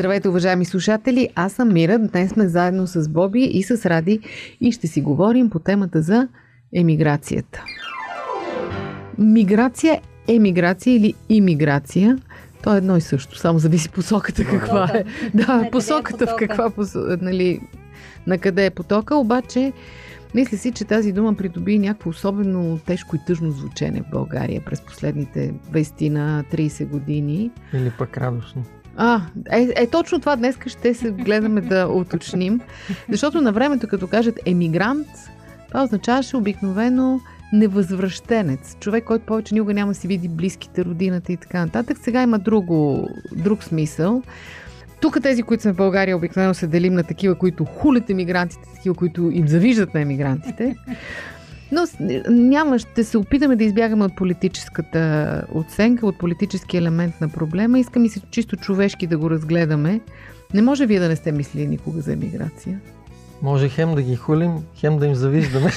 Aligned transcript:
Здравейте, 0.00 0.28
уважаеми 0.28 0.64
слушатели! 0.64 1.28
Аз 1.34 1.52
съм 1.52 1.72
Мира. 1.72 1.98
Днес 1.98 2.30
сме 2.30 2.48
заедно 2.48 2.86
с 2.86 3.08
Боби 3.08 3.44
и 3.44 3.62
с 3.62 3.86
Ради 3.86 4.20
и 4.60 4.72
ще 4.72 4.86
си 4.86 5.00
говорим 5.00 5.50
по 5.50 5.58
темата 5.58 6.02
за 6.02 6.28
емиграцията. 6.74 7.64
Миграция, 9.18 10.00
емиграция 10.28 10.96
или 10.96 11.14
имиграция 11.28 12.18
то 12.62 12.74
е 12.74 12.78
едно 12.78 12.96
и 12.96 13.00
също, 13.00 13.38
само 13.38 13.58
зависи 13.58 13.88
посоката 13.88 14.44
каква 14.44 14.90
е. 14.94 15.04
Да, 15.34 15.62
е 15.66 15.70
посоката 15.70 16.26
в 16.26 16.36
каква 16.38 16.70
посока, 16.70 17.18
нали, 17.20 17.60
на 18.26 18.38
къде 18.38 18.66
е 18.66 18.70
потока, 18.70 19.16
обаче 19.16 19.72
мисля 20.34 20.56
си, 20.56 20.72
че 20.72 20.84
тази 20.84 21.12
дума 21.12 21.34
придоби 21.34 21.78
някакво 21.78 22.10
особено 22.10 22.78
тежко 22.86 23.16
и 23.16 23.18
тъжно 23.26 23.50
звучене 23.50 24.02
в 24.02 24.10
България 24.10 24.62
през 24.66 24.80
последните 24.80 25.54
20 25.72 26.08
на 26.08 26.44
30 26.52 26.88
години. 26.88 27.50
Или 27.74 27.92
пък 27.98 28.18
радостно. 28.18 28.64
А, 28.96 29.20
е, 29.52 29.68
е 29.76 29.86
точно 29.86 30.20
това 30.20 30.36
днес 30.36 30.58
ще 30.66 30.94
се 30.94 31.10
гледаме 31.10 31.60
да 31.60 31.86
уточним. 31.86 32.60
Защото 33.08 33.40
на 33.40 33.52
времето, 33.52 33.88
като 33.88 34.06
кажат 34.06 34.38
емигрант, 34.46 35.06
това 35.68 35.82
означаваше 35.82 36.36
обикновено 36.36 37.20
невъзвръщенец. 37.52 38.76
Човек, 38.80 39.04
който 39.04 39.26
повече 39.26 39.54
никога 39.54 39.74
няма 39.74 39.94
си 39.94 40.08
види 40.08 40.28
близките, 40.28 40.84
родината 40.84 41.32
и 41.32 41.36
така 41.36 41.60
нататък. 41.60 41.98
Сега 42.02 42.22
има 42.22 42.38
друго, 42.38 43.08
друг 43.32 43.62
смисъл. 43.62 44.22
Тук 45.00 45.22
тези, 45.22 45.42
които 45.42 45.62
сме 45.62 45.72
в 45.72 45.76
България, 45.76 46.16
обикновено 46.16 46.54
се 46.54 46.66
делим 46.66 46.94
на 46.94 47.02
такива, 47.02 47.34
които 47.34 47.64
хулят 47.64 48.10
емигрантите, 48.10 48.68
такива, 48.74 48.94
които 48.94 49.30
им 49.32 49.48
завиждат 49.48 49.94
на 49.94 50.00
емигрантите. 50.00 50.76
Но 51.72 51.86
няма, 52.30 52.78
ще 52.78 53.04
се 53.04 53.18
опитаме 53.18 53.56
да 53.56 53.64
избягаме 53.64 54.04
от 54.04 54.16
политическата 54.16 55.42
оценка, 55.54 56.06
от 56.06 56.18
политически 56.18 56.76
елемент 56.76 57.20
на 57.20 57.28
проблема. 57.28 57.78
Искам 57.78 58.04
и 58.04 58.08
се 58.08 58.20
чисто 58.30 58.56
човешки 58.56 59.06
да 59.06 59.18
го 59.18 59.30
разгледаме. 59.30 60.00
Не 60.54 60.62
може 60.62 60.86
вие 60.86 61.00
да 61.00 61.08
не 61.08 61.16
сте 61.16 61.32
мислили 61.32 61.66
никога 61.66 62.00
за 62.00 62.12
емиграция. 62.12 62.80
Може 63.42 63.68
хем 63.68 63.94
да 63.94 64.02
ги 64.02 64.16
хулим, 64.16 64.52
хем 64.76 64.98
да 64.98 65.06
им 65.06 65.14
завиждаме. 65.14 65.70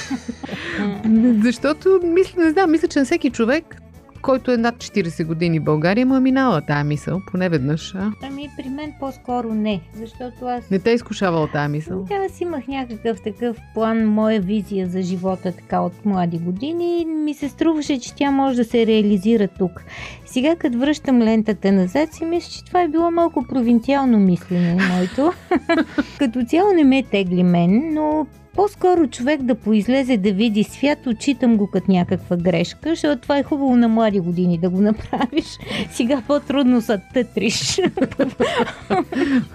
Защото, 1.42 2.00
мисля, 2.04 2.42
не 2.42 2.50
знам, 2.50 2.70
мисля, 2.70 2.88
че 2.88 2.98
на 2.98 3.04
всеки 3.04 3.30
човек, 3.30 3.76
който 4.24 4.52
е 4.52 4.56
над 4.56 4.74
40 4.74 5.26
години 5.26 5.58
в 5.60 5.64
България, 5.64 6.06
му 6.06 6.16
е 6.16 6.20
минала 6.20 6.60
тая 6.60 6.84
мисъл, 6.84 7.20
поне 7.26 7.48
веднъж. 7.48 7.94
А? 7.94 8.12
Ами 8.22 8.48
при 8.56 8.68
мен 8.68 8.92
по-скоро 9.00 9.54
не, 9.54 9.80
защото 9.94 10.46
аз... 10.46 10.70
Не 10.70 10.78
те 10.78 10.90
е 10.90 10.94
изкушавала 10.94 11.48
тая 11.52 11.68
мисъл. 11.68 12.02
Да, 12.02 12.14
аз 12.14 12.40
имах 12.40 12.68
някакъв 12.68 13.22
такъв 13.22 13.56
план, 13.74 14.06
моя 14.06 14.40
визия 14.40 14.88
за 14.88 15.02
живота 15.02 15.52
така 15.52 15.80
от 15.80 16.04
млади 16.04 16.38
години 16.38 17.00
и 17.00 17.04
ми 17.04 17.34
се 17.34 17.48
струваше, 17.48 18.00
че 18.00 18.14
тя 18.14 18.30
може 18.30 18.56
да 18.56 18.64
се 18.64 18.86
реализира 18.86 19.48
тук. 19.48 19.84
Сега, 20.26 20.56
като 20.56 20.78
връщам 20.78 21.22
лентата 21.22 21.72
назад, 21.72 22.12
си 22.12 22.24
мисля, 22.24 22.50
че 22.50 22.64
това 22.64 22.82
е 22.82 22.88
било 22.88 23.10
малко 23.10 23.44
провинциално 23.48 24.18
мислене 24.18 24.88
моето. 24.92 25.32
като 26.18 26.44
цяло 26.44 26.72
не 26.72 26.84
ме 26.84 27.02
тегли 27.02 27.42
мен, 27.42 27.94
но 27.94 28.26
по-скоро 28.54 29.06
човек 29.06 29.42
да 29.42 29.54
поизлезе 29.54 30.16
да 30.16 30.32
види 30.32 30.64
свят, 30.64 31.06
отчитам 31.06 31.56
го 31.56 31.70
като 31.70 31.90
някаква 31.90 32.36
грешка, 32.36 32.88
защото 32.88 33.22
това 33.22 33.38
е 33.38 33.42
хубаво 33.42 33.76
на 33.76 33.88
млади 33.88 34.20
години 34.20 34.58
да 34.58 34.70
го 34.70 34.80
направиш. 34.80 35.58
Сега 35.90 36.22
по-трудно 36.26 36.80
са 36.80 37.00
тътриш. 37.14 37.80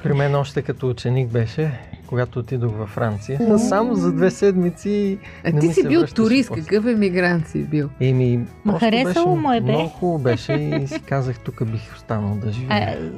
При 0.03 0.13
мен 0.13 0.35
още 0.35 0.61
като 0.61 0.89
ученик 0.89 1.29
беше, 1.29 1.71
когато 2.07 2.39
отидох 2.39 2.75
във 2.77 2.89
Франция. 2.89 3.59
Само 3.59 3.95
за 3.95 4.11
две 4.11 4.31
седмици 4.31 5.17
А 5.45 5.51
не 5.51 5.59
ти 5.59 5.67
ми 5.67 5.73
си 5.73 5.81
се 5.81 5.87
бил 5.87 6.05
турист, 6.05 6.49
какъв 6.49 6.85
емигрант 6.85 7.47
си 7.47 7.63
бил? 7.63 7.89
Еми, 7.99 8.45
Ма 8.65 8.79
харесало 8.79 9.35
беше, 9.35 9.41
му 9.41 9.53
е, 9.53 9.61
бе. 9.61 9.71
Много 9.71 9.89
хубаво 9.89 10.19
беше 10.19 10.53
и 10.53 10.87
си 10.87 10.99
казах, 10.99 11.39
тук 11.39 11.65
бих 11.65 11.95
останал 11.95 12.35
да 12.35 12.47
А, 12.47 12.51
живея. 12.51 13.11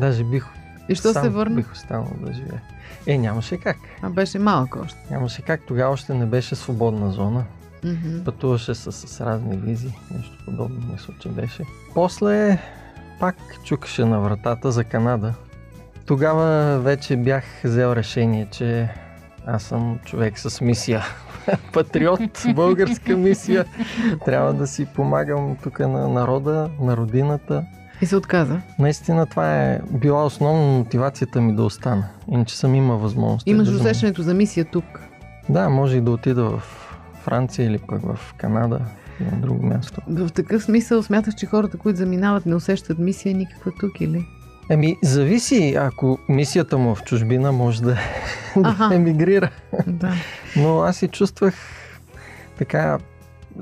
Даже 0.00 0.24
бих, 0.24 0.46
И 0.88 0.94
що 0.94 1.12
се 1.12 1.28
върна? 1.28 1.56
бих 1.56 1.72
останал 1.72 2.12
да 2.26 2.32
живея. 2.32 2.62
Е, 3.06 3.18
нямаше 3.18 3.56
как. 3.56 3.76
А 4.02 4.10
беше 4.10 4.38
малък 4.38 4.76
още. 4.76 4.98
Нямаше 5.10 5.42
как. 5.42 5.60
Тогава 5.66 5.92
още 5.92 6.14
не 6.14 6.26
беше 6.26 6.54
свободна 6.54 7.10
зона. 7.10 7.44
Мгм. 7.84 8.24
Пътуваше 8.24 8.74
с, 8.74 8.92
с 8.92 9.20
разни 9.20 9.56
визи. 9.56 9.94
Нещо 10.16 10.36
подобно 10.44 10.92
мисля, 10.92 11.14
че 11.20 11.28
беше. 11.28 11.64
После 11.94 12.58
пак 13.20 13.36
чукаше 13.64 14.04
на 14.04 14.20
вратата 14.20 14.72
за 14.72 14.84
Канада. 14.84 15.34
Тогава 16.06 16.78
вече 16.78 17.16
бях 17.16 17.44
взел 17.64 17.92
решение, 17.92 18.48
че 18.50 18.88
аз 19.46 19.62
съм 19.62 19.98
човек 20.04 20.38
с 20.38 20.60
мисия. 20.60 21.04
Патриот, 21.72 22.44
българска 22.54 23.16
мисия. 23.16 23.64
Трябва 24.24 24.52
да 24.52 24.66
си 24.66 24.86
помагам 24.86 25.56
тук 25.62 25.78
на 25.78 26.08
народа, 26.08 26.70
на 26.80 26.96
родината. 26.96 27.64
И 28.02 28.06
се 28.06 28.16
отказа. 28.16 28.60
Наистина 28.78 29.26
това 29.26 29.56
е 29.56 29.80
била 29.90 30.24
основна 30.24 30.78
мотивацията 30.78 31.40
ми 31.40 31.56
да 31.56 31.62
остана. 31.62 32.04
Иначе 32.30 32.58
съм 32.58 32.74
имал 32.74 32.98
възможност. 32.98 33.46
Имаш 33.46 33.68
да 33.68 33.76
усещането 33.76 34.22
за 34.22 34.34
мисия 34.34 34.64
тук. 34.64 34.84
Да, 35.48 35.68
може 35.68 35.96
и 35.96 36.00
да 36.00 36.10
отида 36.10 36.44
в 36.44 36.62
Франция 37.22 37.66
или 37.66 37.78
пък 37.78 38.02
в 38.02 38.34
Канада 38.36 38.80
или 39.20 39.30
на 39.30 39.36
друго 39.36 39.66
място. 39.66 40.00
В 40.08 40.32
такъв 40.32 40.62
смисъл 40.62 41.02
смяташ, 41.02 41.34
че 41.34 41.46
хората, 41.46 41.78
които 41.78 41.98
заминават, 41.98 42.46
не 42.46 42.54
усещат 42.54 42.98
мисия 42.98 43.34
никаква 43.34 43.72
тук 43.80 44.00
или? 44.00 44.26
Еми, 44.70 44.96
зависи, 45.02 45.74
ако 45.74 46.18
мисията 46.28 46.78
му 46.78 46.90
е 46.90 46.94
в 46.94 47.02
чужбина, 47.02 47.52
може 47.52 47.82
да, 47.82 47.98
Аха. 48.64 48.88
да 48.88 48.94
емигрира. 48.94 49.50
Да. 49.86 50.12
Но 50.56 50.80
аз 50.80 50.96
си 50.96 51.08
чувствах 51.08 51.54
така 52.58 52.98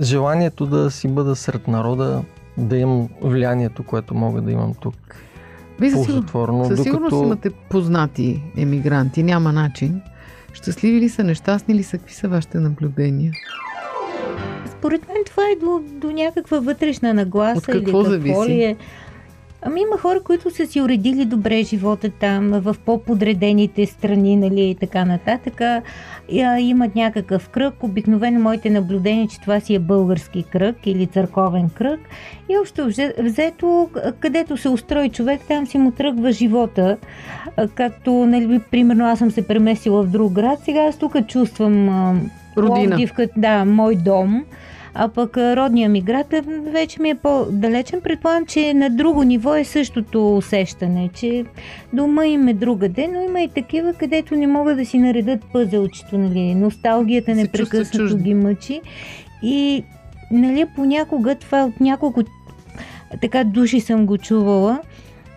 желанието 0.01 0.67
да 0.67 0.91
си 0.91 1.09
бъда 1.09 1.37
сред 1.37 1.69
народа, 1.69 2.23
да 2.59 2.77
имам 2.77 3.09
влиянието, 3.23 3.83
което 3.83 4.15
мога 4.15 4.41
да 4.41 4.53
имам 4.53 4.75
тук. 4.81 4.95
Вие 5.81 5.91
със, 5.91 6.01
сигур... 6.01 6.15
Ползотворно, 6.15 6.65
със 6.65 6.83
сигурност 6.83 7.11
докато... 7.11 7.27
имате 7.27 7.51
познати 7.51 8.43
емигранти, 8.57 9.23
няма 9.23 9.53
начин. 9.53 10.01
Щастливи 10.53 11.01
ли 11.01 11.09
са, 11.09 11.25
нещастни 11.25 11.75
ли 11.75 11.83
са, 11.83 11.99
какви 11.99 12.15
са 12.15 12.29
вашите 12.29 12.59
наблюдения? 12.59 13.33
Според 14.79 15.09
мен 15.09 15.17
това 15.27 15.43
е 15.43 15.57
до, 15.61 15.83
до 15.93 16.11
някаква 16.13 16.61
вътрешна 16.61 17.15
нагласа 17.15 17.59
От 17.59 17.65
какво 17.65 17.79
или 17.79 17.85
какво 17.85 18.05
зависи? 18.05 18.49
ли 18.49 18.63
е. 18.63 18.77
Ами 19.63 19.81
има 19.81 19.99
хора, 19.99 20.21
които 20.21 20.51
са 20.51 20.67
си 20.67 20.81
уредили 20.81 21.25
добре 21.25 21.63
живота 21.63 22.11
там, 22.11 22.51
в 22.51 22.77
по-подредените 22.85 23.87
страни, 23.87 24.37
нали, 24.37 24.61
и 24.61 24.75
така 24.75 25.05
нататък. 25.05 25.61
А, 25.61 25.83
имат 26.61 26.95
някакъв 26.95 27.49
кръг. 27.49 27.83
Обикновено 27.83 28.41
моите 28.41 28.71
наблюдения, 28.71 29.29
че 29.29 29.41
това 29.41 29.61
си 29.61 29.75
е 29.75 29.79
български 29.79 30.43
кръг 30.43 30.77
или 30.87 31.07
църковен 31.07 31.71
кръг. 31.71 32.01
И 32.49 32.59
общо 32.59 32.81
взе- 32.81 33.15
взето, 33.23 33.89
където 34.21 34.57
се 34.57 34.69
устрои 34.69 35.11
човек, 35.11 35.41
там 35.49 35.67
си 35.67 35.79
му 35.79 35.91
тръгва 35.91 36.33
живота. 36.33 36.97
Както, 37.75 38.13
нали, 38.13 38.61
примерно 38.71 39.05
аз 39.05 39.19
съм 39.19 39.31
се 39.31 39.47
преместила 39.47 40.03
в 40.03 40.11
друг 40.11 40.33
град, 40.33 40.59
сега 40.65 40.81
аз 40.81 40.99
тук 40.99 41.27
чувствам 41.27 41.89
Родина. 42.59 42.97
Пловдив, 42.97 43.13
да, 43.37 43.65
мой 43.65 43.97
дом. 43.97 44.45
А 45.01 45.09
пък 45.09 45.37
а, 45.37 45.57
родния 45.57 45.89
ми 45.89 46.01
град 46.01 46.33
е, 46.33 46.41
вече 46.73 47.03
ми 47.03 47.11
е 47.11 47.15
по-далечен. 47.15 48.01
Предполагам, 48.01 48.47
че 48.47 48.75
на 48.75 48.91
друго 48.91 49.23
ниво 49.23 49.55
е 49.55 49.65
същото 49.65 50.37
усещане, 50.37 51.11
че 51.15 51.45
дома 51.93 52.27
им 52.27 52.49
е 52.49 52.55
другаде, 52.55 53.09
но 53.13 53.23
има 53.23 53.41
и 53.41 53.49
такива, 53.49 53.95
където 53.95 54.35
не 54.35 54.47
могат 54.47 54.77
да 54.77 54.87
си 54.87 54.99
наредат 54.99 55.41
пъзелчето, 55.53 56.19
нали. 56.19 56.55
Носталгията 56.55 57.35
непрекъснато 57.35 58.17
ги 58.17 58.35
мъчи. 58.35 58.81
И 59.43 59.85
нали, 60.31 60.67
понякога 60.77 61.35
това 61.35 61.65
от 61.65 61.81
няколко 61.81 62.23
така 63.21 63.45
души 63.45 63.81
съм 63.81 64.07
го 64.07 64.19
чувала, 64.19 64.81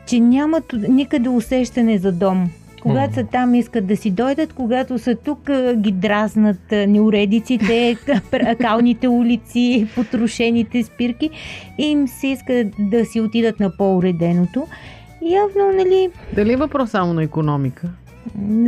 че 0.06 0.20
нямат 0.20 0.76
никъде 0.90 1.30
усещане 1.30 1.98
за 1.98 2.12
дом. 2.12 2.50
Когато 2.82 3.14
са 3.14 3.24
там, 3.24 3.56
искат 3.56 3.88
да 3.88 3.98
си 3.98 4.12
дойдат, 4.12 4.54
когато 4.54 5.00
са 5.00 5.16
тук, 5.16 5.50
ги 5.76 5.92
дразнат 5.92 6.60
неуредиците, 6.72 7.98
калните 8.62 9.08
улици, 9.08 9.88
потрошените 9.96 10.84
спирки 10.84 11.30
и 11.78 11.86
им 11.86 12.08
се 12.08 12.28
иска 12.28 12.64
да 12.80 13.06
си 13.06 13.22
отидат 13.22 13.60
на 13.60 13.78
по-уреденото. 13.78 14.68
И 15.24 15.34
явно, 15.34 15.72
нали, 15.76 16.10
Дали 16.36 16.54
е 16.54 16.58
въпрос 16.58 16.90
само 16.90 17.14
на 17.14 17.24
економика? 17.24 17.90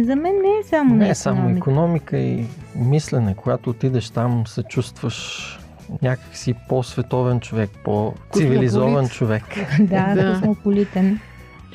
за 0.04 0.16
мен 0.16 0.34
не 0.36 0.60
е 0.60 0.64
само 0.64 0.96
Не 0.96 1.06
на 1.06 1.10
е 1.10 1.16
само 1.16 1.50
економика. 1.50 2.18
и 2.18 2.46
мислене. 2.76 3.36
Когато 3.36 3.70
отидеш 3.70 4.10
там, 4.10 4.48
се 4.48 4.64
чувстваш 4.64 5.60
някакси 6.02 6.54
по-световен 6.70 7.40
човек, 7.40 7.70
по-цивилизован 7.84 9.08
човек. 9.08 9.44
Да, 9.80 10.14
Да. 10.16 10.32
космополитен. 10.34 11.20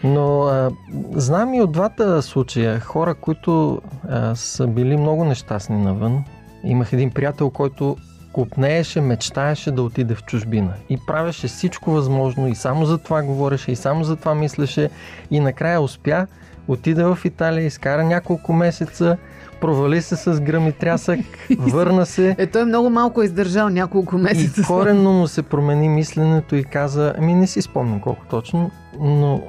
Но 0.04 0.42
а, 0.42 0.70
знам 1.12 1.54
и 1.54 1.60
от 1.60 1.72
двата 1.72 2.22
случая 2.22 2.80
хора, 2.80 3.14
които 3.14 3.80
а, 4.08 4.34
са 4.34 4.66
били 4.66 4.96
много 4.96 5.24
нещастни 5.24 5.76
навън. 5.76 6.24
Имах 6.64 6.92
един 6.92 7.10
приятел, 7.10 7.50
който 7.50 7.96
купнееше, 8.32 9.00
мечтаеше 9.00 9.70
да 9.70 9.82
отиде 9.82 10.14
в 10.14 10.22
чужбина. 10.24 10.72
И 10.88 10.98
правеше 11.06 11.48
всичко 11.48 11.90
възможно 11.90 12.48
и 12.48 12.54
само 12.54 12.84
за 12.84 12.98
това 12.98 13.22
говореше, 13.22 13.72
и 13.72 13.76
само 13.76 14.04
за 14.04 14.16
това 14.16 14.34
мислеше. 14.34 14.90
И 15.30 15.40
накрая 15.40 15.80
успя, 15.80 16.26
отиде 16.68 17.04
в 17.04 17.18
Италия, 17.24 17.66
изкара 17.66 18.04
няколко 18.04 18.52
месеца, 18.52 19.16
провали 19.60 20.02
се 20.02 20.16
с 20.16 20.40
гръм 20.40 20.68
и 20.68 20.72
трясък, 20.72 21.20
върна 21.58 22.06
се. 22.06 22.36
Е, 22.38 22.46
той 22.46 22.64
много 22.64 22.90
малко 22.90 23.22
е 23.22 23.24
издържал 23.24 23.68
няколко 23.68 24.18
месеца. 24.18 24.60
И 24.60 24.64
коренно 24.64 25.12
му 25.12 25.26
се 25.26 25.42
промени 25.42 25.88
мисленето 25.88 26.56
и 26.56 26.64
каза, 26.64 27.14
ами 27.18 27.34
не 27.34 27.46
си 27.46 27.62
спомням 27.62 28.00
колко 28.00 28.26
точно, 28.30 28.70
но 29.00 29.42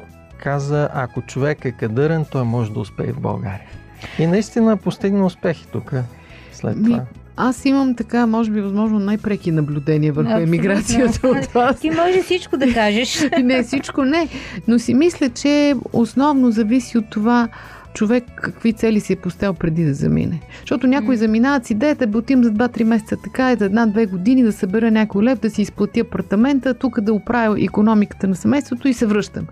каза, 0.44 0.90
ако 0.94 1.22
човек 1.22 1.66
е 1.66 1.72
кадърен, 1.72 2.26
той 2.32 2.44
може 2.44 2.72
да 2.72 2.80
успее 2.80 3.12
в 3.12 3.20
България. 3.20 3.62
И 4.20 4.28
наистина 4.28 4.78
постигна 4.78 5.26
успехи 5.26 5.68
тук 5.72 5.94
след 6.54 6.78
Ми, 6.78 6.84
това. 6.84 7.04
Аз 7.38 7.66
имам 7.66 7.96
така, 7.96 8.26
може 8.26 8.52
би, 8.52 8.62
възможно 8.62 9.00
най-преки 9.00 9.52
наблюдения 9.52 10.14
върху 10.14 10.32
Абсолютно. 10.32 10.54
емиграцията 10.56 11.28
от 11.28 11.46
вас. 11.54 11.80
Ти 11.80 11.90
може 11.90 12.22
всичко 12.22 12.58
да 12.58 12.74
кажеш. 12.74 13.26
не, 13.44 13.64
всичко 13.64 14.06
не. 14.06 14.28
Но 14.68 14.80
си 14.80 14.94
мисля, 14.94 15.30
че 15.30 15.76
основно 15.94 16.52
зависи 16.52 16.98
от 16.98 17.10
това 17.10 17.48
човек 18.00 18.24
какви 18.36 18.74
цели 18.74 19.00
си 19.00 19.14
е 19.14 19.16
поставил 19.16 19.54
преди 19.54 19.86
да 19.86 19.94
замине. 19.94 20.42
Защото 20.60 20.88
някои 20.88 21.18
заминават 21.18 21.66
с 21.66 21.70
идеята, 21.70 22.08
бе 22.08 22.18
отим 22.18 22.44
за 22.44 22.52
2-3 22.52 22.84
месеца 22.84 23.18
така 23.24 23.52
и 23.52 23.56
за 23.56 23.66
една-две 23.66 24.06
години 24.06 24.44
да 24.44 24.52
събера 24.52 24.92
някой 24.92 25.24
лев, 25.24 25.40
да 25.40 25.50
си 25.50 25.62
изплати 25.62 26.00
апартамента, 26.00 26.74
тук 26.74 27.02
да 27.02 27.14
оправя 27.14 27.64
економиката 27.64 28.28
на 28.28 28.36
семейството 28.36 28.88
и 28.88 28.94
се 28.94 29.06
връщам. 29.06 29.48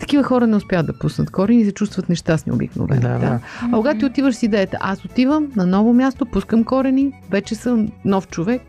Такива 0.00 0.22
хора 0.22 0.46
не 0.46 0.56
успяват 0.56 0.86
да 0.86 0.98
пуснат 0.98 1.30
корени 1.30 1.60
и 1.60 1.64
се 1.64 1.72
чувстват 1.72 2.08
нещастни 2.08 2.52
обикновено. 2.52 3.00
Да, 3.00 3.18
да. 3.18 3.40
А 3.62 3.76
когато 3.76 3.98
ти 3.98 4.04
отиваш 4.04 4.34
с 4.34 4.42
идеята, 4.42 4.76
аз 4.80 5.04
отивам 5.04 5.48
на 5.56 5.66
ново 5.66 5.92
място, 5.92 6.26
пускам 6.26 6.64
корени, 6.64 7.12
вече 7.30 7.54
съм 7.54 7.88
нов 8.04 8.28
човек, 8.28 8.62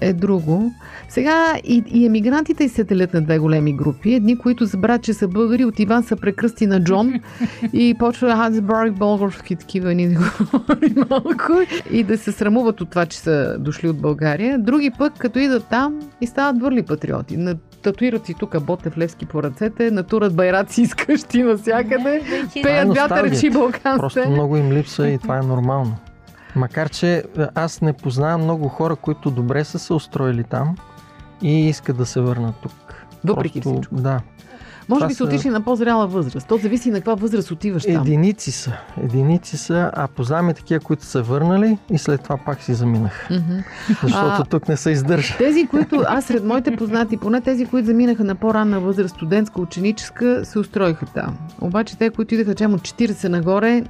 е 0.00 0.12
друго. 0.12 0.72
Сега 1.08 1.54
и, 1.64 1.84
и 1.86 2.06
емигрантите 2.06 2.68
се 2.68 2.84
делят 2.84 3.14
на 3.14 3.22
две 3.22 3.38
големи 3.38 3.72
групи. 3.76 4.14
Едни, 4.14 4.38
които 4.38 4.64
забравят, 4.64 5.02
че 5.02 5.14
са 5.14 5.28
българи, 5.28 5.64
от 5.64 5.78
Иван 5.78 6.02
са 6.02 6.16
прекръсти 6.16 6.66
на 6.66 6.84
Джон 6.84 7.12
и 7.72 7.94
почва 7.98 8.32
аз 8.32 8.54
забравих 8.54 8.92
български 8.92 9.56
такива, 9.56 9.94
ни 9.94 10.08
да 10.08 10.14
говори 10.14 10.94
малко 11.10 11.52
и 11.90 12.02
да 12.02 12.18
се 12.18 12.32
срамуват 12.32 12.80
от 12.80 12.90
това, 12.90 13.06
че 13.06 13.18
са 13.18 13.56
дошли 13.58 13.88
от 13.88 14.00
България. 14.00 14.58
Други 14.58 14.90
пък, 14.98 15.12
като 15.18 15.38
идат 15.38 15.66
там 15.70 16.00
и 16.20 16.26
стават 16.26 16.60
върли 16.60 16.82
патриоти. 16.82 17.36
На 17.36 17.54
татуират 17.82 18.26
си 18.26 18.34
тук 18.34 18.64
Ботев 18.64 18.98
Левски 18.98 19.26
по 19.26 19.42
ръцете, 19.42 19.90
натурат 19.90 20.36
байраци 20.36 20.82
из 20.82 20.94
къщи 20.94 21.42
навсякъде, 21.42 22.22
пеят 22.62 22.88
вятър 22.88 23.24
речи 23.24 23.48
носталгията. 23.48 23.58
балканците. 23.58 23.98
Просто 23.98 24.30
много 24.30 24.56
им 24.56 24.72
липсва 24.72 25.08
и 25.08 25.18
това 25.18 25.38
е 25.38 25.42
нормално. 25.42 25.96
Макар, 26.56 26.88
че 26.88 27.24
аз 27.54 27.80
не 27.80 27.92
познавам 27.92 28.42
много 28.42 28.68
хора, 28.68 28.96
които 28.96 29.30
добре 29.30 29.64
са 29.64 29.78
се 29.78 29.92
устроили 29.92 30.44
там 30.44 30.76
и 31.42 31.68
искат 31.68 31.96
да 31.96 32.06
се 32.06 32.20
върнат 32.20 32.54
тук. 32.62 32.72
Въпреки 33.24 33.60
Просто, 33.60 33.80
всичко. 33.80 33.94
Да. 33.94 34.20
Може 34.88 34.98
Това 34.98 35.08
би 35.08 35.14
са 35.14 35.24
отишли 35.24 35.48
на 35.48 35.60
по-зряла 35.60 36.06
възраст. 36.06 36.48
То 36.48 36.56
зависи 36.56 36.90
на 36.90 36.96
каква 36.98 37.14
възраст 37.14 37.50
отиваш 37.50 37.82
там. 37.82 38.02
Единици 38.02 38.52
са. 38.52 38.72
Единици 39.02 39.58
са, 39.58 39.90
а 39.94 40.08
познаваме 40.08 40.54
такива, 40.54 40.80
които 40.80 41.04
са 41.04 41.22
върнали 41.22 41.78
и 41.90 41.98
след 41.98 42.22
това 42.22 42.36
пак 42.36 42.62
си 42.62 42.74
заминаха. 42.74 43.34
Мгм. 43.34 43.58
Защото 44.02 44.42
А- 44.42 44.44
тук 44.44 44.68
не 44.68 44.76
се 44.76 44.90
издържа. 44.90 45.36
Тези, 45.38 45.66
които, 45.66 46.04
аз 46.08 46.24
сред 46.24 46.44
моите 46.44 46.76
познати, 46.76 47.16
поне 47.16 47.40
тези, 47.40 47.66
които 47.66 47.86
заминаха 47.86 48.24
на 48.24 48.34
по-ранна 48.34 48.80
възраст, 48.80 49.14
студентска, 49.14 49.60
ученическа, 49.60 50.44
се 50.44 50.58
устроиха 50.58 51.06
там. 51.06 51.38
Обаче 51.60 51.98
те, 51.98 52.10
които 52.10 52.34
идеха 52.34 52.54
чем 52.54 52.74
от 52.74 52.80
40 52.80 53.28
нагоре, 53.28 53.82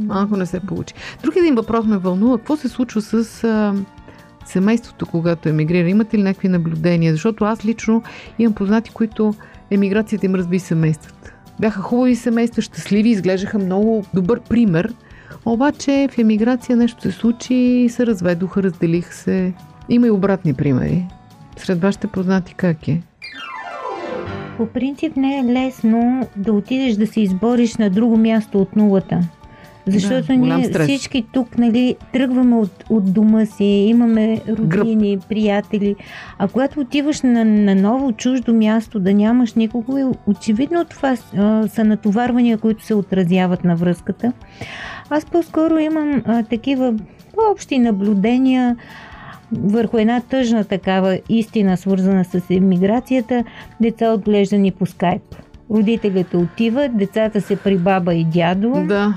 малко 0.00 0.36
не 0.36 0.46
се 0.46 0.60
получи. 0.60 0.94
Друг 1.22 1.36
един 1.36 1.54
въпрос 1.54 1.86
ме 1.86 1.98
вълнува. 1.98 2.38
Какво 2.38 2.56
се 2.56 2.68
случва 2.68 3.02
с 3.02 3.44
а, 3.44 3.74
семейството, 4.46 5.06
когато 5.06 5.48
емигрира? 5.48 5.88
Имате 5.88 6.18
ли 6.18 6.22
някакви 6.22 6.48
наблюдения? 6.48 7.12
Защото 7.12 7.44
аз 7.44 7.64
лично 7.64 8.02
имам 8.38 8.54
познати, 8.54 8.90
които 8.90 9.34
емиграцията 9.70 10.26
им 10.26 10.34
разби 10.34 10.58
семействата. 10.58 11.32
Бяха 11.60 11.80
хубави 11.80 12.16
семейства, 12.16 12.62
щастливи, 12.62 13.08
изглеждаха 13.08 13.58
много 13.58 14.04
добър 14.14 14.40
пример. 14.40 14.94
Обаче 15.44 16.08
в 16.10 16.18
емиграция 16.18 16.76
нещо 16.76 17.02
се 17.02 17.10
случи 17.10 17.54
и 17.54 17.88
се 17.88 18.06
разведоха, 18.06 18.62
разделиха 18.62 19.14
се. 19.14 19.52
Има 19.88 20.06
и 20.06 20.10
обратни 20.10 20.54
примери. 20.54 21.06
Сред 21.56 21.80
вашите 21.80 22.06
познати 22.06 22.54
как 22.54 22.88
е? 22.88 23.02
По 24.56 24.66
принцип 24.66 25.16
не 25.16 25.38
е 25.38 25.44
лесно 25.44 26.28
да 26.36 26.52
отидеш 26.52 26.94
да 26.94 27.06
се 27.06 27.20
избориш 27.20 27.76
на 27.76 27.90
друго 27.90 28.16
място 28.16 28.58
от 28.58 28.76
нулата. 28.76 29.20
Защото 29.86 30.26
Да, 30.26 30.36
ние 30.36 30.64
стрес. 30.64 30.88
всички 30.88 31.24
тук 31.32 31.58
нали, 31.58 31.96
тръгваме 32.12 32.56
от, 32.56 32.84
от 32.90 33.12
дома 33.12 33.46
си, 33.46 33.64
имаме 33.64 34.40
родини, 34.48 35.18
приятели. 35.28 35.96
А 36.38 36.48
когато 36.48 36.80
отиваш 36.80 37.22
на, 37.22 37.44
на 37.44 37.74
ново 37.74 38.12
чуждо 38.12 38.54
място, 38.54 39.00
да 39.00 39.14
нямаш 39.14 39.54
никого, 39.54 40.14
очевидно 40.26 40.84
това 40.84 41.16
а, 41.36 41.68
са 41.68 41.84
натоварвания, 41.84 42.58
които 42.58 42.84
се 42.84 42.94
отразяват 42.94 43.64
на 43.64 43.76
връзката. 43.76 44.32
Аз 45.10 45.24
по-скоро 45.24 45.78
имам 45.78 46.22
а, 46.26 46.42
такива 46.42 46.94
общи 47.50 47.78
наблюдения 47.78 48.76
върху 49.52 49.98
една 49.98 50.20
тъжна 50.20 50.64
такава 50.64 51.18
истина, 51.28 51.76
свързана 51.76 52.24
с 52.24 52.40
емиграцията, 52.50 53.44
деца 53.80 54.12
отглеждани 54.12 54.70
по 54.70 54.86
скайп. 54.86 55.22
Родителите 55.70 56.36
отиват, 56.36 56.96
децата 56.98 57.40
се 57.40 57.56
при 57.56 57.78
баба 57.78 58.14
и 58.14 58.24
дядо. 58.24 58.84
Да. 58.88 59.14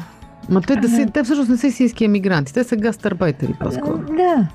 Ма 0.49 0.61
те, 0.61 0.75
да 0.75 0.89
се, 0.89 1.05
те 1.05 1.23
всъщност 1.23 1.49
не 1.49 1.57
са 1.57 1.67
истински 1.67 2.05
емигранти. 2.05 2.53
Те 2.53 2.63
са 2.63 2.75
гастарбайтери 2.75 3.53
по-скоро. 3.59 3.97
Да, 3.97 4.47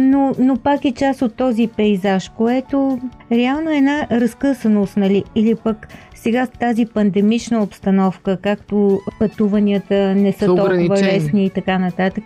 но, 0.00 0.34
но 0.38 0.56
пак 0.56 0.84
е 0.84 0.92
част 0.92 1.22
от 1.22 1.34
този 1.34 1.68
пейзаж, 1.76 2.28
което 2.28 3.00
реално 3.32 3.70
е 3.70 3.76
една 3.76 4.06
разкъсаност, 4.10 4.96
нали? 4.96 5.24
Или 5.34 5.54
пък 5.54 5.88
сега 6.14 6.46
с 6.46 6.50
тази 6.50 6.86
пандемична 6.86 7.62
обстановка, 7.62 8.36
както 8.36 9.00
пътуванията 9.18 10.14
не 10.14 10.32
са, 10.32 10.46
толкова 10.46 11.02
лесни 11.02 11.44
и 11.44 11.50
така 11.50 11.78
нататък, 11.78 12.24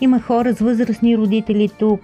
има 0.00 0.20
хора 0.20 0.54
с 0.54 0.60
възрастни 0.60 1.18
родители 1.18 1.70
тук, 1.78 2.00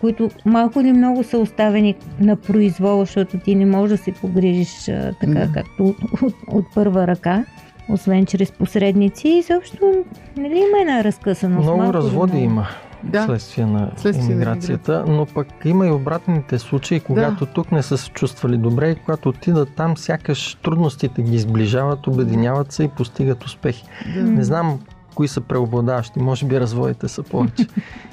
които 0.00 0.30
малко 0.44 0.80
или 0.80 0.92
много 0.92 1.24
са 1.24 1.38
оставени 1.38 1.94
на 2.20 2.36
произвол, 2.36 3.00
защото 3.00 3.38
ти 3.38 3.54
не 3.54 3.66
можеш 3.66 3.98
да 3.98 4.04
се 4.04 4.12
погрижиш 4.12 4.84
така, 5.20 5.48
както 5.54 5.84
от, 5.84 5.96
от, 6.22 6.34
от 6.48 6.64
първа 6.74 7.06
ръка. 7.06 7.44
Освен 7.88 8.26
чрез 8.26 8.52
посредници, 8.52 9.28
и 9.28 9.42
също 9.42 10.04
нали, 10.36 10.54
има 10.58 10.80
една 10.80 11.04
разкъсаност. 11.04 11.62
Много 11.62 11.78
малко 11.78 11.94
разводи 11.94 12.32
много. 12.32 12.44
има 12.44 12.66
Да. 13.04 13.24
следствие 13.26 13.66
на 13.66 13.90
Следствие 13.96 14.32
иммиграцията, 14.32 15.04
но 15.08 15.26
пък 15.26 15.48
има 15.64 15.86
и 15.86 15.90
обратните 15.90 16.58
случаи, 16.58 17.00
когато 17.00 17.46
тук 17.46 17.72
не 17.72 17.82
са 17.82 17.98
се 17.98 18.10
чувствали 18.10 18.56
добре 18.56 18.90
и 18.90 18.94
когато 18.94 19.28
отидат 19.28 19.68
там, 19.76 19.96
сякаш 19.96 20.54
трудностите 20.54 21.22
ги 21.22 21.34
изближават, 21.34 22.06
обединяват 22.06 22.72
се 22.72 22.84
и 22.84 22.88
постигат 22.88 23.44
успехи. 23.44 23.84
Да. 24.14 24.22
Не 24.22 24.44
знам 24.44 24.80
кои 25.18 25.28
са 25.28 25.40
преобладаващи, 25.40 26.20
може 26.20 26.46
би 26.46 26.60
разводите 26.60 27.08
са 27.08 27.22
повече 27.22 27.66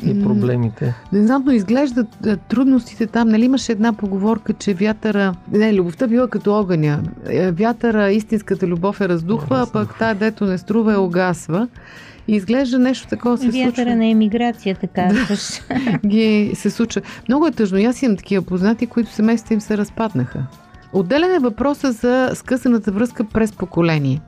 и 0.06 0.24
проблемите. 0.24 0.94
Не 1.14 1.26
знам, 1.26 1.44
но 1.46 1.52
изглеждат 1.52 2.08
е, 2.26 2.36
трудностите 2.38 3.08
там. 3.08 3.28
Нали 3.28 3.46
имаше 3.46 3.72
една 3.72 3.94
поговорка, 3.94 4.54
че 4.54 4.74
вятъра... 4.74 5.34
Не, 5.52 5.74
любовта 5.74 6.08
била 6.08 6.28
като 6.28 6.54
огъня. 6.54 7.04
Е, 7.26 7.52
Вятъра, 7.52 8.12
истинската 8.12 8.68
любов 8.68 9.02
е 9.02 9.10
раздухва, 9.10 9.62
а 9.62 9.72
пък 9.72 9.98
тая, 10.00 10.16
дето 10.16 10.46
не 10.46 10.58
струва, 10.58 10.94
е 10.94 10.98
огасва. 10.98 11.68
И 12.28 12.36
изглежда 12.36 12.80
нещо 12.80 13.08
такова 13.08 13.38
се 13.38 13.46
Вятъра 13.46 13.76
случва. 13.76 13.96
на 13.96 14.06
емиграцията, 14.06 14.88
казваш. 14.88 15.62
ги 16.06 16.52
се 16.56 16.70
случва. 16.70 17.02
Много 17.28 17.48
е 17.48 17.52
тъжно. 17.52 17.90
Аз 17.90 18.02
имам 18.02 18.18
такива 18.18 18.46
познати, 18.46 18.88
които 18.88 19.12
семейства 19.12 19.54
им 19.54 19.62
се 19.62 19.78
разпаднаха. 19.78 20.46
Отделен 20.94 21.36
е 21.36 21.40
въпроса 21.40 21.92
за 21.92 22.32
скъсаната 22.34 22.92
връзка 22.92 23.24
през 23.24 23.52
поколение. 23.52 24.22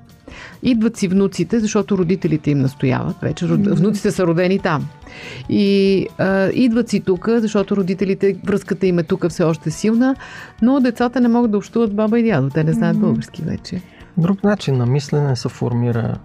Идват 0.63 0.97
си 0.97 1.07
внуците, 1.07 1.59
защото 1.59 1.97
родителите 1.97 2.51
им 2.51 2.59
настояват. 2.59 3.15
Вече 3.21 3.45
внуците 3.45 4.11
са 4.11 4.27
родени 4.27 4.59
там. 4.59 4.87
И 5.49 6.07
а, 6.17 6.49
идват 6.53 6.89
си 6.89 6.99
тук, 6.99 7.29
защото 7.29 7.75
родителите, 7.75 8.37
връзката 8.45 8.87
им 8.87 8.99
е 8.99 9.03
тук 9.03 9.29
все 9.29 9.43
още 9.43 9.71
силна, 9.71 10.15
но 10.61 10.79
децата 10.79 11.21
не 11.21 11.27
могат 11.27 11.51
да 11.51 11.57
общуват 11.57 11.95
баба 11.95 12.19
и 12.19 12.23
дядо. 12.23 12.49
Те 12.49 12.63
не 12.63 12.73
знаят 12.73 12.97
български 12.97 13.41
вече. 13.41 13.81
Друг 14.17 14.43
начин 14.43 14.77
на 14.77 14.85
мислене 14.85 15.35
се 15.35 15.49
формира. 15.49 16.17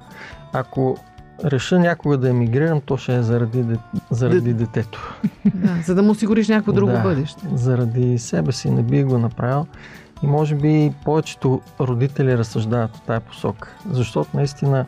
Ако 0.53 0.97
реша 1.45 1.79
някога 1.79 2.17
да 2.17 2.29
емигрирам, 2.29 2.81
то 2.81 2.97
ще 2.97 3.17
е 3.17 3.23
заради, 3.23 3.63
де... 3.63 3.77
заради 4.11 4.53
детето. 4.55 5.19
Да, 5.55 5.69
за 5.85 5.95
да 5.95 6.03
му 6.03 6.11
осигуриш 6.11 6.49
някакво 6.49 6.73
друго 6.73 6.93
Да. 6.93 6.99
бъдеще. 6.99 7.47
Заради 7.55 8.19
себе 8.19 8.53
си 8.53 8.71
не 8.71 8.83
би 8.83 9.03
го 9.03 9.19
направил. 9.19 9.67
И 10.23 10.27
може 10.27 10.55
би 10.55 10.93
повечето 11.05 11.61
родители 11.81 12.39
разсъждават 12.39 12.97
в 12.97 13.01
тая 13.01 13.21
посока. 13.21 13.77
Защото 13.91 14.31
наистина 14.35 14.87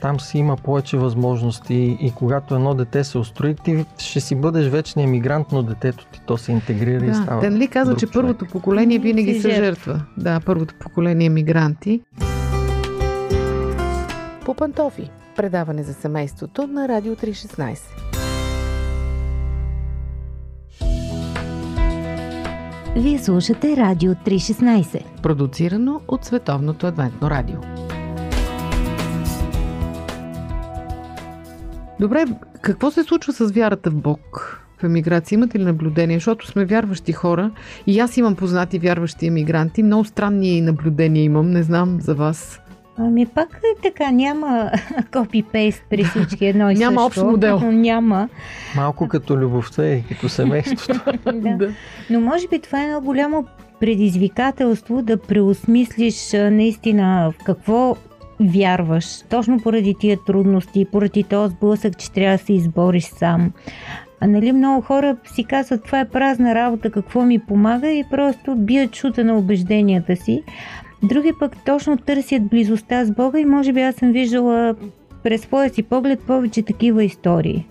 там 0.00 0.20
си 0.20 0.38
има 0.38 0.56
повече 0.56 0.96
възможности 0.96 1.74
и 2.00 2.12
когато 2.12 2.54
едно 2.54 2.74
дете 2.74 3.04
се 3.04 3.18
устрои, 3.18 3.54
ти 3.54 3.84
ще 3.98 4.20
си 4.20 4.34
бъдеш 4.34 4.68
вечния 4.68 5.08
мигрант, 5.08 5.46
но 5.52 5.62
детето 5.62 6.06
ти 6.06 6.20
то 6.26 6.38
се 6.38 6.52
интегрира 6.52 7.04
и 7.04 7.08
Да. 7.08 7.14
става. 7.14 7.40
Те 7.40 7.50
нали 7.50 7.68
казват, 7.68 7.92
друг 7.92 8.00
че 8.00 8.06
човек. 8.06 8.14
първото 8.14 8.46
поколение 8.46 8.98
винаги 8.98 9.34
Си 9.34 9.40
се 9.40 9.48
жертва. 9.48 9.64
жертва. 9.64 10.00
Да, 10.16 10.40
първото 10.40 10.74
поколение 10.74 11.28
мигранти. 11.28 12.00
по 14.44 14.54
пантофи. 14.54 15.10
Предаване 15.36 15.82
за 15.82 15.94
семейството 15.94 16.66
на 16.66 16.88
Радио 16.88 17.14
316. 17.14 18.13
Вие 22.96 23.18
слушате 23.18 23.76
Радио 23.76 24.12
316. 24.12 25.20
Продуцирано 25.22 26.00
от 26.08 26.24
Световното 26.24 26.86
адвентно 26.86 27.30
радио. 27.30 27.56
Добре, 32.00 32.24
какво 32.60 32.90
се 32.90 33.02
случва 33.02 33.32
с 33.32 33.50
вярата 33.50 33.90
в 33.90 33.94
Бог? 33.94 34.60
В 34.80 34.84
емиграция 34.84 35.36
имате 35.36 35.58
ли 35.58 35.64
наблюдение? 35.64 36.16
Защото 36.16 36.46
сме 36.46 36.64
вярващи 36.64 37.12
хора 37.12 37.50
и 37.86 38.00
аз 38.00 38.16
имам 38.16 38.36
познати 38.36 38.78
вярващи 38.78 39.26
емигранти. 39.26 39.82
Много 39.82 40.04
странни 40.04 40.60
наблюдения 40.60 41.24
имам. 41.24 41.50
Не 41.50 41.62
знам 41.62 42.00
за 42.00 42.14
вас. 42.14 42.60
Ами 42.98 43.26
пак 43.26 43.60
е 43.62 43.82
така, 43.82 44.10
няма 44.10 44.70
копи-пейст 45.12 45.82
при 45.90 46.04
всички 46.04 46.46
едно 46.46 46.70
и 46.70 46.74
Няма 46.74 47.00
също. 47.00 47.06
общ 47.06 47.22
модел. 47.22 47.60
Няма. 47.72 48.28
Малко 48.76 49.08
като 49.08 49.36
любовта 49.36 49.86
и 49.86 50.02
като 50.02 50.28
семейството. 50.28 51.12
да. 51.32 51.70
Но 52.10 52.20
може 52.20 52.48
би 52.48 52.58
това 52.58 52.82
е 52.82 52.86
едно 52.86 53.00
голямо 53.00 53.46
предизвикателство 53.80 55.02
да 55.02 55.16
преосмислиш 55.16 56.32
наистина 56.32 57.32
в 57.32 57.44
какво 57.44 57.96
вярваш. 58.40 59.22
Точно 59.30 59.60
поради 59.60 59.94
тия 60.00 60.18
трудности, 60.26 60.86
поради 60.92 61.22
този 61.22 61.54
сблъсък, 61.54 61.98
че 61.98 62.12
трябва 62.12 62.38
да 62.38 62.44
се 62.44 62.52
избориш 62.52 63.04
сам. 63.04 63.52
А 64.20 64.26
нали 64.26 64.52
много 64.52 64.82
хора 64.82 65.16
си 65.34 65.44
казват, 65.44 65.84
това 65.84 66.00
е 66.00 66.08
празна 66.08 66.54
работа, 66.54 66.90
какво 66.90 67.22
ми 67.22 67.38
помага 67.38 67.90
и 67.90 68.04
просто 68.10 68.54
бият 68.54 68.96
шута 68.96 69.24
на 69.24 69.38
убежденията 69.38 70.16
си. 70.16 70.42
Други 71.04 71.32
пък 71.40 71.56
точно 71.66 71.96
търсят 71.96 72.46
близостта 72.46 73.04
с 73.04 73.10
Бога 73.10 73.40
и 73.40 73.44
може 73.44 73.72
би 73.72 73.80
аз 73.80 73.94
съм 73.94 74.12
виждала 74.12 74.74
през 75.22 75.40
своя 75.40 75.70
си 75.70 75.82
поглед 75.82 76.20
повече 76.20 76.62
такива 76.62 77.04
истории 77.04 77.66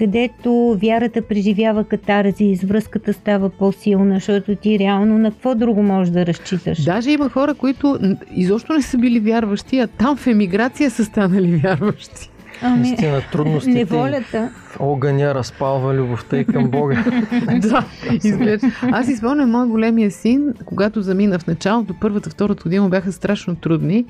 където 0.00 0.78
вярата 0.82 1.22
преживява 1.22 1.84
катарзис, 1.84 2.62
връзката 2.62 3.12
става 3.12 3.50
по-силна, 3.50 4.14
защото 4.14 4.56
ти 4.56 4.78
реално 4.78 5.18
на 5.18 5.30
какво 5.30 5.54
друго 5.54 5.82
можеш 5.82 6.12
да 6.12 6.26
разчиташ. 6.26 6.84
Даже 6.84 7.10
има 7.10 7.28
хора, 7.28 7.54
които 7.54 7.98
изобщо 8.36 8.72
не 8.72 8.82
са 8.82 8.98
били 8.98 9.20
вярващи, 9.20 9.78
а 9.78 9.86
там 9.86 10.16
в 10.16 10.26
емиграция 10.26 10.90
са 10.90 11.04
станали 11.04 11.56
вярващи. 11.64 12.30
Ами, 12.62 12.78
Наистина 12.78 13.22
трудностите 13.32 13.70
и 13.70 13.74
неволята. 13.74 14.50
огъня 14.78 15.34
разпалва 15.34 15.94
любовта 15.94 16.36
и 16.36 16.44
към 16.44 16.70
Бога. 16.70 17.04
да, 17.60 17.84
изглежда. 18.24 18.72
Аз 18.82 19.06
си 19.06 19.16
спомням 19.16 19.50
моят 19.50 19.68
големия 19.68 20.10
син, 20.10 20.54
когато 20.64 21.02
замина 21.02 21.38
в 21.38 21.46
началото, 21.46 21.94
първата, 22.00 22.30
втората 22.30 22.62
година 22.62 22.82
му 22.82 22.88
бяха 22.88 23.12
страшно 23.12 23.56
трудни. 23.56 24.04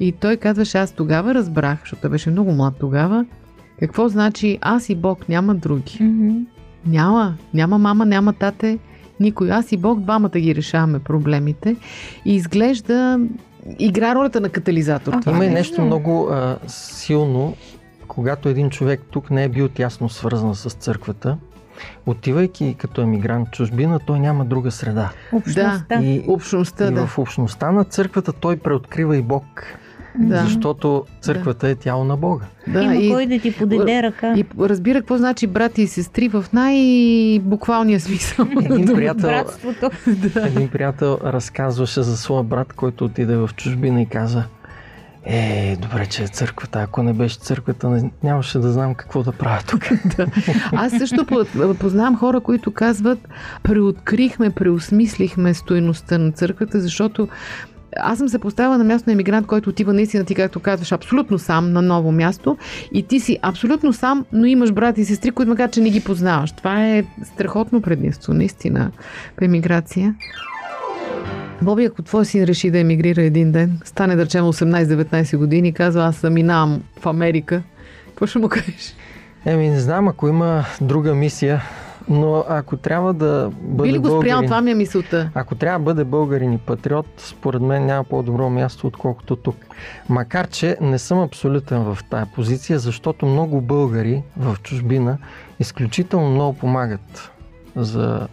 И 0.00 0.12
той 0.12 0.36
казваше, 0.36 0.78
аз 0.78 0.92
тогава 0.92 1.34
разбрах, 1.34 1.80
защото 1.80 2.02
той 2.02 2.10
беше 2.10 2.30
много 2.30 2.52
млад 2.52 2.74
тогава, 2.80 3.24
какво 3.80 4.08
значи 4.08 4.58
аз 4.60 4.88
и 4.88 4.94
Бог, 4.94 5.28
няма 5.28 5.54
други. 5.54 5.98
Няма, 6.86 7.34
няма 7.54 7.78
мама, 7.78 8.06
няма 8.06 8.32
тате, 8.32 8.78
никой. 9.20 9.52
Аз 9.52 9.72
и 9.72 9.76
Бог 9.76 10.00
двамата 10.00 10.38
ги 10.38 10.54
решаваме 10.54 10.98
проблемите. 10.98 11.76
И 12.24 12.34
изглежда 12.34 13.20
игра 13.78 14.14
ролята 14.14 14.40
на 14.40 14.48
катализатор. 14.48 15.12
А, 15.14 15.20
това 15.20 15.32
Има 15.32 15.44
и 15.44 15.48
нещо. 15.48 15.56
нещо 15.56 15.82
много 15.82 16.28
а, 16.30 16.58
силно, 16.66 17.54
когато 18.10 18.48
един 18.48 18.70
човек 18.70 19.00
тук 19.10 19.30
не 19.30 19.44
е 19.44 19.48
бил 19.48 19.68
тясно 19.68 20.08
свързан 20.08 20.54
с 20.54 20.70
църквата, 20.70 21.36
отивайки 22.06 22.74
като 22.78 23.02
емигрант 23.02 23.48
в 23.48 23.50
чужбина, 23.50 24.00
той 24.06 24.20
няма 24.20 24.44
друга 24.44 24.70
среда. 24.70 25.10
Общността. 25.32 26.02
И, 26.02 26.24
Общността, 26.28 26.86
и 26.88 26.94
да. 26.94 27.06
в 27.06 27.18
общността 27.18 27.72
на 27.72 27.84
църквата 27.84 28.32
той 28.32 28.56
преоткрива 28.56 29.16
и 29.16 29.22
Бог, 29.22 29.44
да. 30.18 30.36
защото 30.36 31.04
църквата 31.20 31.68
е 31.68 31.74
тяло 31.74 32.04
на 32.04 32.16
Бога. 32.16 32.44
да. 32.68 32.82
Има 32.82 32.96
и, 32.96 33.10
кой 33.10 33.26
да 33.26 33.38
ти 33.38 33.56
подаде 33.58 34.02
ръка. 34.02 34.34
и 34.36 34.44
разбира 34.60 34.98
какво 34.98 35.16
значи 35.16 35.46
брати 35.46 35.82
и 35.82 35.86
сестри 35.86 36.28
в 36.28 36.44
най-буквалния 36.52 38.00
смисъл. 38.00 38.46
Един 38.62 38.86
приятел, 38.86 39.28
Братството. 39.28 39.90
да. 40.34 40.46
един 40.46 40.68
приятел 40.68 41.18
разказваше 41.24 42.02
за 42.02 42.16
своя 42.16 42.42
брат, 42.42 42.72
който 42.72 43.04
отиде 43.04 43.36
в 43.36 43.50
чужбина 43.56 44.02
и 44.02 44.06
каза 44.06 44.44
е, 45.24 45.76
добре, 45.76 46.06
че 46.06 46.22
е 46.22 46.28
църквата. 46.28 46.80
Ако 46.80 47.02
не 47.02 47.12
беше 47.12 47.38
църквата, 47.38 48.10
нямаше 48.22 48.58
да 48.58 48.72
знам 48.72 48.94
какво 48.94 49.22
да 49.22 49.32
правя 49.32 49.62
тук. 49.66 49.82
Аз 50.72 50.92
също 50.92 51.26
по- 51.26 51.74
познавам 51.78 52.16
хора, 52.16 52.40
които 52.40 52.70
казват, 52.70 53.28
преоткрихме, 53.62 54.50
преосмислихме 54.50 55.54
стоеността 55.54 56.18
на 56.18 56.32
църквата, 56.32 56.80
защото 56.80 57.28
аз 57.96 58.18
съм 58.18 58.28
се 58.28 58.38
поставила 58.38 58.78
на 58.78 58.84
място 58.84 59.08
на 59.08 59.12
емигрант, 59.12 59.46
който 59.46 59.70
отива 59.70 59.92
наистина, 59.92 60.24
ти 60.24 60.34
както 60.34 60.60
казваш, 60.60 60.92
абсолютно 60.92 61.38
сам 61.38 61.72
на 61.72 61.82
ново 61.82 62.12
място 62.12 62.56
и 62.92 63.02
ти 63.02 63.20
си 63.20 63.38
абсолютно 63.42 63.92
сам, 63.92 64.24
но 64.32 64.46
имаш 64.46 64.72
брати 64.72 65.00
и 65.00 65.04
сестри, 65.04 65.30
които 65.30 65.50
макар, 65.50 65.70
че 65.70 65.80
не 65.80 65.90
ги 65.90 66.00
познаваш. 66.00 66.52
Това 66.52 66.86
е 66.86 67.04
страхотно 67.34 67.82
предимство, 67.82 68.34
наистина, 68.34 68.90
в 69.38 69.42
емиграция. 69.42 70.14
Боби, 71.62 71.84
ако 71.84 72.02
твой 72.02 72.24
син 72.24 72.44
реши 72.44 72.70
да 72.70 72.78
емигрира 72.78 73.22
един 73.22 73.52
ден, 73.52 73.80
стане 73.84 74.16
да 74.16 74.24
речем 74.24 74.44
18-19 74.44 75.36
години 75.36 75.68
и 75.68 75.72
казва, 75.72 76.04
аз 76.04 76.20
заминавам 76.20 76.82
в 77.00 77.06
Америка, 77.06 77.62
какво 78.06 78.26
ще 78.26 78.38
му 78.38 78.48
кажеш? 78.48 78.94
Еми, 79.46 79.68
не 79.68 79.80
знам, 79.80 80.08
ако 80.08 80.28
има 80.28 80.64
друга 80.80 81.14
мисия, 81.14 81.62
но 82.08 82.44
ако 82.48 82.76
трябва 82.76 83.14
да 83.14 83.50
бъде 83.60 83.88
Би 83.88 83.94
ли 83.94 83.98
го 83.98 84.06
спрял? 84.06 84.20
българин, 84.20 84.46
Това 84.46 84.60
ми 84.60 84.70
е 84.70 84.74
мисълта. 84.74 85.30
ако 85.34 85.54
трябва 85.54 85.78
да 85.78 85.84
бъде 85.84 86.04
българин 86.04 86.52
и 86.52 86.58
патриот, 86.58 87.06
според 87.18 87.62
мен 87.62 87.86
няма 87.86 88.04
по-добро 88.04 88.50
място, 88.50 88.86
отколкото 88.86 89.36
тук. 89.36 89.56
Макар, 90.08 90.48
че 90.48 90.76
не 90.80 90.98
съм 90.98 91.18
абсолютен 91.20 91.82
в 91.84 91.98
тая 92.10 92.26
позиция, 92.26 92.78
защото 92.78 93.26
много 93.26 93.60
българи 93.60 94.22
в 94.36 94.56
чужбина 94.62 95.18
изключително 95.58 96.30
много 96.30 96.58
помагат 96.58 97.30
за 97.76 98.28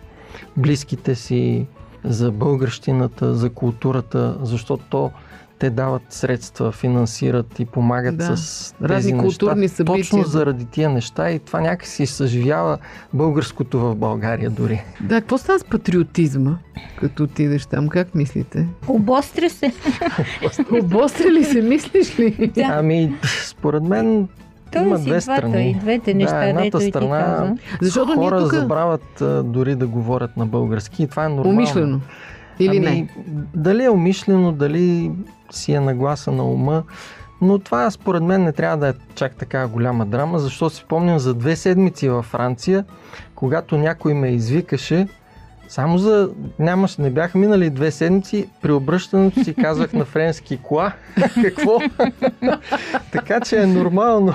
близките 0.57 1.15
си, 1.15 1.65
за 2.04 2.32
българщината, 2.32 3.36
за 3.36 3.50
културата, 3.50 4.38
защото 4.42 4.84
то 4.89 5.12
те 5.60 5.70
дават 5.70 6.01
средства, 6.10 6.72
финансират 6.72 7.60
и 7.60 7.66
помагат 7.66 8.18
Да. 8.18 8.38
с 8.38 8.75
Разни 8.82 9.12
тези 9.12 9.24
културни 9.24 9.62
неща. 9.62 9.75
събития. 9.75 9.96
Точно 10.01 10.24
заради 10.24 10.66
тия 10.66 10.89
неща 10.89 11.32
и 11.32 11.39
това 11.39 11.62
някакси 11.62 12.06
съживява 12.06 12.77
българското 13.13 13.80
в 13.80 13.96
България 13.96 14.50
дори. 14.50 14.84
Да, 15.01 15.22
какво 15.22 15.38
става 15.38 15.60
с 15.60 15.63
патриотизма, 15.63 16.58
като 17.00 17.24
отидеш 17.24 17.66
там? 17.66 17.88
Как 17.89 18.16
мислите? 18.16 18.68
Обостря 18.88 19.50
се. 19.50 19.74
Обостри 20.74 21.32
ли 21.32 21.44
се, 21.44 21.62
мислиш 21.62 22.20
ли? 22.20 22.51
Да. 22.56 22.68
Ами, 22.70 23.16
според 23.46 23.84
мен 23.84 24.27
Той 24.72 24.82
има 24.82 24.98
си 24.98 25.04
две 25.04 25.20
двата, 25.20 25.48
страни. 25.48 25.70
и 25.70 25.74
двете 25.74 26.14
неща, 26.14 26.40
да, 26.40 26.46
едната 26.46 26.80
ти 26.80 26.90
страна 26.90 27.26
каза. 27.26 27.56
Защото 27.82 28.16
хора 28.16 28.40
тук... 28.40 28.54
забравят 28.54 29.22
а, 29.22 29.44
дори 29.44 29.76
да 29.76 29.88
говорят 29.88 30.38
на 30.38 30.46
български 30.46 31.04
и 31.04 31.08
това 31.08 31.26
е 31.26 31.30
нормално. 31.30 31.50
Умишлено. 31.50 32.00
Или 32.60 32.78
ами, 32.78 32.86
не? 32.86 33.08
Дали 33.56 33.84
е 33.84 33.90
умишлено, 33.90 34.52
дали 34.52 35.12
си 35.52 35.74
е 35.74 35.80
нагласа 35.80 36.32
на 36.32 36.44
ума, 36.44 36.84
но 37.42 37.60
това 37.60 37.92
според 37.92 38.24
мен 38.24 38.44
не 38.44 38.52
трябва 38.52 38.78
да 38.78 38.88
е 38.90 38.94
чак 39.16 39.36
така 39.36 39.68
голяма 39.68 40.06
драма, 40.06 40.40
защото 40.40 40.76
си 40.76 40.82
спомням 40.82 41.20
за 41.20 41.34
две 41.34 41.56
седмици 41.56 42.10
във 42.10 42.26
Франция, 42.26 42.86
когато 43.36 43.78
някой 43.78 44.14
ме 44.14 44.28
извикаше, 44.28 45.08
само 45.68 45.98
за... 45.98 46.30
Нямаш, 46.60 46.98
не 46.98 47.10
бяха 47.10 47.38
минали 47.38 47.70
две 47.70 47.92
седмици, 47.92 48.50
при 48.62 48.72
обръщането 48.72 49.44
си 49.44 49.54
казах 49.54 49.94
на 49.94 50.06
френски 50.06 50.58
кола. 50.58 50.94
Какво? 51.44 51.80
така 53.12 53.40
че 53.40 53.62
е 53.62 53.66
нормално. 53.66 54.34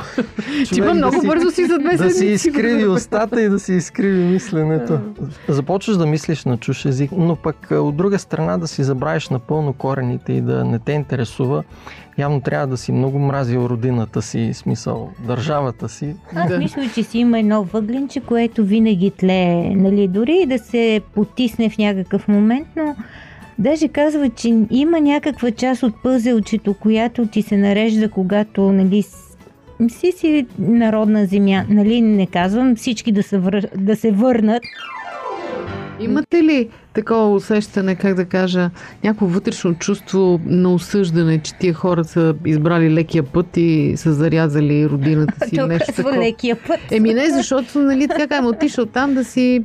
Ти 0.69 0.75
човек 0.77 0.95
много 0.95 1.15
да 1.15 1.21
си- 1.21 1.27
бързо 1.27 1.51
си 1.51 1.67
за 1.67 1.79
две 1.79 1.97
да 1.97 2.11
си 2.11 2.19
седмици. 2.19 2.49
изкриви 2.49 2.87
устата 2.87 3.43
и 3.43 3.49
да 3.49 3.59
си 3.59 3.73
изкриви 3.73 4.25
мисленето. 4.25 5.01
Започваш 5.49 5.97
да 5.97 6.07
мислиш 6.07 6.45
на 6.45 6.57
чуж 6.57 6.85
език, 6.85 7.11
но 7.17 7.37
пък 7.37 7.71
а, 7.71 7.75
от 7.81 7.97
друга 7.97 8.19
страна 8.19 8.59
да 8.59 8.69
си 8.69 8.85
забравиш 8.85 9.29
напълно 9.29 9.73
корените 9.73 10.33
и 10.33 10.41
да 10.41 10.65
не 10.65 10.79
те 10.79 10.93
интересува. 10.93 11.65
Явно 12.19 12.41
трябва 12.41 12.67
да 12.67 12.77
си 12.77 12.93
много 12.93 13.19
мразил 13.19 13.59
родината 13.59 14.23
си, 14.23 14.51
смисъл 14.55 15.11
държавата 15.27 15.89
си. 15.89 16.17
Аз 16.35 16.49
Да. 16.49 16.59
мисля, 16.59 16.83
че 16.95 17.03
си 17.03 17.19
има 17.19 17.39
едно 17.39 17.65
въгленче, 17.65 18.21
което 18.21 18.65
винаги 18.65 19.11
тлее, 19.11 19.75
нали, 19.75 20.09
дори 20.09 20.41
и 20.43 20.47
да 20.47 20.59
се 20.59 21.01
потисне 21.15 21.71
в 21.71 21.79
някакъв 21.79 22.29
момент, 22.29 22.69
но 22.77 22.97
даже 23.59 23.89
казва, 23.89 24.29
че 24.29 24.65
има 24.71 25.01
някаква 25.01 25.51
част 25.51 25.83
от 25.83 26.03
пъзелчето, 26.03 26.75
която 26.75 27.27
ти 27.27 27.43
се 27.43 27.57
нарежда, 27.57 28.11
когато, 28.11 28.73
нали, 28.73 29.03
си 29.89 30.13
си 30.13 30.47
народна 30.59 31.27
земя, 31.27 31.65
нали, 31.69 32.01
не 32.01 32.27
казвам 32.27 32.77
всички 32.77 33.13
да 33.13 33.23
се, 33.23 33.39
вър... 33.39 33.67
да 33.77 33.97
се 33.97 34.11
върнат, 34.11 34.63
Имате 36.01 36.43
ли 36.43 36.69
такова 36.95 37.35
усещане, 37.35 37.95
как 37.95 38.15
да 38.15 38.25
кажа, 38.25 38.71
някакво 39.05 39.27
вътрешно 39.27 39.75
чувство 39.75 40.41
на 40.47 40.75
осъждане, 40.75 41.39
че 41.39 41.55
тия 41.55 41.75
хора 41.75 42.05
са 42.05 42.35
избрали 42.47 42.95
лекия 42.95 43.23
път 43.23 43.57
и 43.57 43.95
са 43.97 44.13
зарязали 44.13 44.89
родината 44.89 45.49
си? 45.49 45.57
нещо 45.69 45.93
такова? 45.93 46.17
лекия 46.17 46.57
път. 46.67 46.81
Еми 46.91 47.15
не, 47.15 47.31
защото, 47.31 47.79
нали, 47.79 48.09
така, 48.09 48.37
ама 48.37 48.49
отишъл 48.49 48.87
там 48.87 49.15
да 49.15 49.25
си 49.25 49.65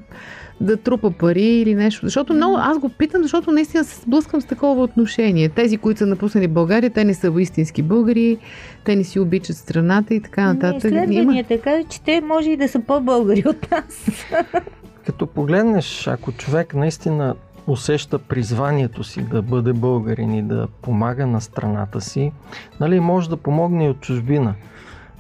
да 0.61 0.77
трупа 0.77 1.11
пари 1.11 1.45
или 1.45 1.75
нещо. 1.75 2.05
Защото 2.05 2.33
много, 2.33 2.57
аз 2.59 2.79
го 2.79 2.89
питам, 2.89 3.21
защото 3.21 3.51
наистина 3.51 3.83
се 3.83 4.01
сблъскам 4.01 4.41
с 4.41 4.45
такова 4.45 4.83
отношение. 4.83 5.49
Тези, 5.49 5.77
които 5.77 5.97
са 5.97 6.05
напуснали 6.05 6.47
България, 6.47 6.89
те 6.89 7.03
не 7.03 7.13
са 7.13 7.33
истински 7.39 7.81
българи, 7.81 8.37
те 8.85 8.95
не 8.95 9.03
си 9.03 9.19
обичат 9.19 9.57
страната 9.57 10.13
и 10.13 10.21
така 10.21 10.53
нататък. 10.53 10.83
Изследванията 10.91 11.53
Има... 11.53 11.63
кажат, 11.63 11.89
че 11.89 12.01
те 12.01 12.21
може 12.21 12.49
и 12.49 12.57
да 12.57 12.67
са 12.67 12.79
по-българи 12.79 13.43
от 13.45 13.71
нас. 13.71 14.07
Като 15.07 15.27
погледнеш, 15.27 16.07
ако 16.07 16.31
човек 16.31 16.73
наистина 16.73 17.35
усеща 17.67 18.19
призванието 18.19 19.03
си 19.03 19.21
да 19.21 19.41
бъде 19.41 19.73
българин 19.73 20.33
и 20.33 20.41
да 20.41 20.67
помага 20.81 21.27
на 21.27 21.41
страната 21.41 22.01
си, 22.01 22.31
нали, 22.79 22.99
може 22.99 23.29
да 23.29 23.37
помогне 23.37 23.85
и 23.85 23.89
от 23.89 23.99
чужбина. 23.99 24.53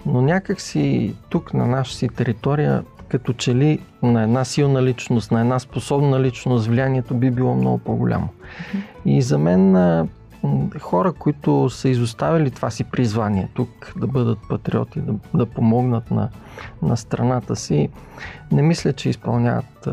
Но 0.05 0.21
някак 0.21 0.61
си 0.61 1.15
тук 1.29 1.53
на 1.53 1.67
нашата 1.67 1.97
си 1.97 2.07
територия, 2.07 2.83
като 3.07 3.33
че 3.33 3.55
ли 3.55 3.79
на 4.03 4.23
една 4.23 4.45
силна 4.45 4.83
личност, 4.83 5.31
на 5.31 5.41
една 5.41 5.59
способна 5.59 6.19
личност, 6.19 6.67
влиянието 6.67 7.13
би 7.13 7.31
било 7.31 7.55
много 7.55 7.77
по-голямо. 7.77 8.29
И 9.05 9.21
за 9.21 9.37
мен 9.37 9.75
хора, 10.79 11.13
които 11.13 11.69
са 11.69 11.89
изоставили 11.89 12.51
това 12.51 12.69
си 12.69 12.83
призвание 12.83 13.49
тук, 13.53 13.93
да 13.97 14.07
бъдат 14.07 14.39
патриоти, 14.49 15.01
да, 15.01 15.13
да 15.33 15.45
помогнат 15.45 16.11
на, 16.11 16.29
на 16.81 16.97
страната 16.97 17.55
си, 17.55 17.89
не 18.51 18.61
мисля, 18.61 18.93
че 18.93 19.09
изпълняват 19.09 19.87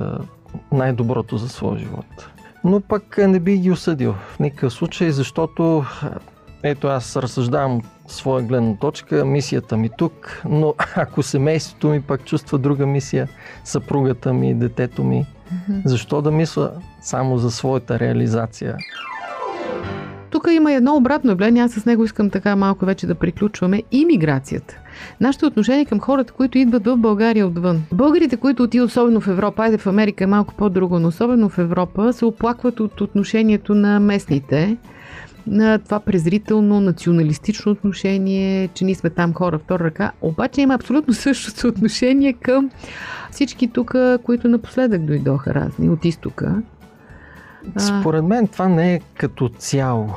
най-доброто 0.73 1.37
за 1.37 1.49
своя 1.49 1.79
живот. 1.79 2.31
Но 2.65 2.81
пък 2.81 3.19
не 3.19 3.41
би 3.41 3.59
ги 3.59 3.71
осъдил 3.71 4.13
в 4.13 4.39
никакъв 4.39 4.73
случай, 4.73 5.11
защото 5.11 5.85
ето 6.63 6.89
аз 6.89 7.17
разсъждавам 7.17 7.83
своя 8.07 8.43
гледна 8.43 8.77
точка, 8.77 9.25
мисията 9.25 9.77
ми 9.77 9.91
тук, 9.99 10.43
но 10.49 10.75
ако 10.97 11.23
семейството 11.23 11.89
ми 11.89 12.03
пък 12.03 12.25
чувства 12.25 12.59
друга 12.59 12.87
мисия, 12.87 13.29
съпругата 13.65 14.33
ми, 14.33 14.55
детето 14.55 15.05
ми, 15.05 15.27
защо 15.85 16.23
да 16.23 16.31
мисля 16.31 16.73
само 17.01 17.39
за 17.39 17.51
своята 17.51 17.99
реализация? 17.99 18.77
Тук 20.35 20.49
има 20.50 20.73
едно 20.73 20.97
обратно 20.97 21.31
явление, 21.31 21.62
аз 21.62 21.73
с 21.73 21.87
него 21.87 22.05
искам 22.05 22.31
така 22.31 22.57
малко 22.57 22.87
вече 22.87 23.07
да 23.07 23.14
приключваме. 23.14 23.83
Имиграцията. 23.93 24.76
Нашето 25.21 25.47
отношение 25.47 25.85
към 25.85 26.00
хората, 26.00 26.33
които 26.33 26.59
идват 26.59 26.87
в 26.87 26.97
България 26.97 27.47
отвън. 27.47 27.83
Българите, 27.93 28.37
които 28.37 28.62
отиват 28.62 28.88
особено 28.88 29.21
в 29.21 29.29
Европа, 29.29 29.62
айде 29.62 29.79
в 29.79 29.87
Америка 29.87 30.25
е 30.25 30.26
малко 30.26 30.55
по-друго, 30.55 30.99
но 30.99 31.09
особено 31.09 31.49
в 31.49 31.59
Европа, 31.59 32.12
се 32.12 32.25
оплакват 32.25 32.81
от 32.81 33.00
отношението 33.00 33.75
на 33.75 34.00
местните 34.00 34.76
на 35.47 35.79
това 35.79 36.00
презрително, 36.00 36.81
националистично 36.81 37.73
отношение, 37.73 38.69
че 38.75 38.85
ние 38.85 38.95
сме 38.95 39.11
там 39.11 39.35
хора 39.35 39.59
втора 39.59 39.85
ръка. 39.85 40.12
Обаче 40.21 40.61
има 40.61 40.75
абсолютно 40.75 41.14
същото 41.14 41.69
отношение 41.69 42.33
към 42.33 42.71
всички 43.31 43.69
тук, 43.69 43.95
които 44.23 44.49
напоследък 44.49 45.03
дойдоха 45.03 45.55
разни 45.55 45.88
от 45.88 46.05
изтока. 46.05 46.62
Според 47.78 48.25
мен 48.25 48.49
това 48.49 48.68
не 48.68 48.94
е 48.94 49.00
като 49.16 49.49
цяло. 49.49 50.14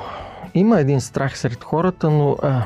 Има 0.53 0.79
един 0.79 1.01
страх 1.01 1.37
сред 1.37 1.63
хората, 1.63 2.09
но 2.09 2.37
а, 2.43 2.63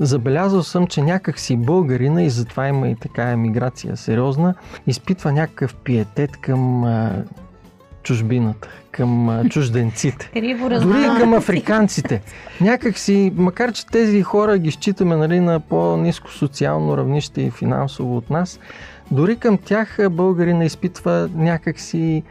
забелязал 0.00 0.62
съм, 0.62 0.86
че 0.86 1.02
някак 1.02 1.38
си 1.38 1.56
българина 1.56 2.22
и 2.22 2.30
затова 2.30 2.68
има 2.68 2.88
и 2.88 2.94
така 2.94 3.30
емиграция 3.30 3.96
сериозна, 3.96 4.54
изпитва 4.86 5.32
някакъв 5.32 5.74
пиетет 5.74 6.36
към 6.36 6.84
а, 6.84 7.12
чужбината, 8.02 8.68
към 8.90 9.28
а, 9.28 9.44
чужденците. 9.48 10.30
Дори 10.80 11.02
и 11.02 11.20
към 11.20 11.34
африканците. 11.34 12.22
Някак 12.60 12.98
си, 12.98 13.32
макар 13.36 13.72
че 13.72 13.86
тези 13.86 14.22
хора 14.22 14.58
ги 14.58 14.70
считаме 14.70 15.16
нали, 15.16 15.40
на 15.40 15.60
по-низко 15.60 16.32
социално 16.32 16.96
равнище 16.96 17.42
и 17.42 17.50
финансово 17.50 18.16
от 18.16 18.30
нас, 18.30 18.60
дори 19.10 19.36
към 19.36 19.58
тях 19.58 19.98
българина 20.10 20.64
изпитва 20.64 21.28
някакси 21.34 22.22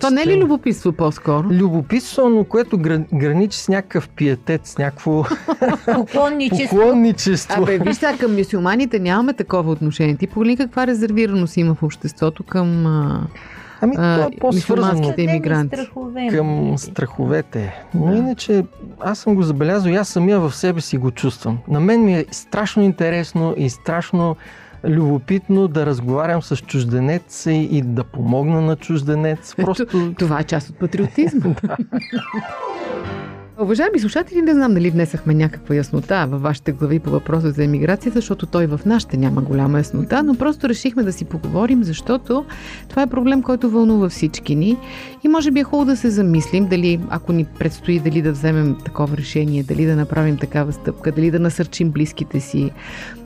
то 0.00 0.10
не 0.10 0.22
е 0.22 0.26
ли 0.26 0.36
любопитство 0.36 0.92
по-скоро? 0.92 1.48
Любопитство, 1.50 2.28
но 2.28 2.44
което 2.44 2.78
граничи 3.14 3.58
с 3.58 3.68
някакъв 3.68 4.08
пиетет, 4.08 4.66
с 4.66 4.78
някакво 4.78 5.24
поклонничество. 5.94 6.76
поклонничество. 6.76 7.62
Абе, 7.62 7.78
виж 7.78 7.96
сега, 7.96 8.16
към 8.18 8.36
мюсюлманите 8.36 8.98
нямаме 8.98 9.32
такова 9.32 9.72
отношение. 9.72 10.16
Ти 10.16 10.26
погледни 10.26 10.56
каква 10.56 10.86
резервираност 10.86 11.56
има 11.56 11.74
в 11.74 11.82
обществото 11.82 12.42
към 12.42 12.86
Ами, 13.80 13.94
а, 13.98 14.14
това 14.14 14.28
е 14.32 14.38
по-свързано 14.40 15.14
иммигранти. 15.16 15.76
към 16.30 16.78
страховете. 16.78 17.84
Но 17.94 18.16
иначе, 18.16 18.64
аз 19.00 19.18
съм 19.18 19.34
го 19.34 19.42
забелязал 19.42 19.90
и 19.90 19.96
аз 19.96 20.08
самия 20.08 20.40
в 20.40 20.54
себе 20.54 20.80
си 20.80 20.96
го 20.96 21.10
чувствам. 21.10 21.58
На 21.68 21.80
мен 21.80 22.04
ми 22.04 22.14
е 22.14 22.24
страшно 22.30 22.82
интересно 22.82 23.54
и 23.56 23.70
страшно 23.70 24.36
любопитно 24.84 25.68
да 25.68 25.86
разговарям 25.86 26.42
с 26.42 26.56
чужденец 26.56 27.46
и, 27.46 27.68
и 27.70 27.82
да 27.82 28.04
помогна 28.04 28.60
на 28.60 28.76
чужденец. 28.76 29.54
Просто... 29.56 30.14
Това 30.18 30.40
е 30.40 30.44
част 30.44 30.70
от 30.70 30.78
патриотизма. 30.78 31.54
Уважаеми 33.58 33.98
слушатели, 33.98 34.42
не 34.42 34.54
знам 34.54 34.74
дали 34.74 34.90
внесахме 34.90 35.34
някаква 35.34 35.74
яснота 35.74 36.26
във 36.30 36.42
вашите 36.42 36.72
глави 36.72 36.98
по 36.98 37.10
въпроса 37.10 37.50
за 37.50 37.64
емиграцията, 37.64 38.18
защото 38.18 38.46
той 38.46 38.66
в 38.66 38.80
нашите 38.86 39.16
няма 39.16 39.42
голяма 39.42 39.78
яснота, 39.78 40.22
но 40.22 40.34
просто 40.34 40.68
решихме 40.68 41.02
да 41.02 41.12
си 41.12 41.24
поговорим, 41.24 41.84
защото 41.84 42.44
това 42.88 43.02
е 43.02 43.06
проблем, 43.06 43.42
който 43.42 43.70
вълнува 43.70 44.08
всички 44.08 44.54
ни 44.54 44.76
и 45.24 45.28
може 45.28 45.50
би 45.50 45.60
е 45.60 45.64
хубаво 45.64 45.84
да 45.84 45.96
се 45.96 46.10
замислим 46.10 46.66
дали, 46.66 47.00
ако 47.08 47.32
ни 47.32 47.44
предстои 47.44 47.98
дали 48.00 48.22
да 48.22 48.32
вземем 48.32 48.76
такова 48.84 49.16
решение, 49.16 49.62
дали 49.62 49.86
да 49.86 49.96
направим 49.96 50.36
такава 50.36 50.72
стъпка, 50.72 51.12
дали 51.12 51.30
да 51.30 51.38
насърчим 51.38 51.90
близките 51.90 52.40
си. 52.40 52.70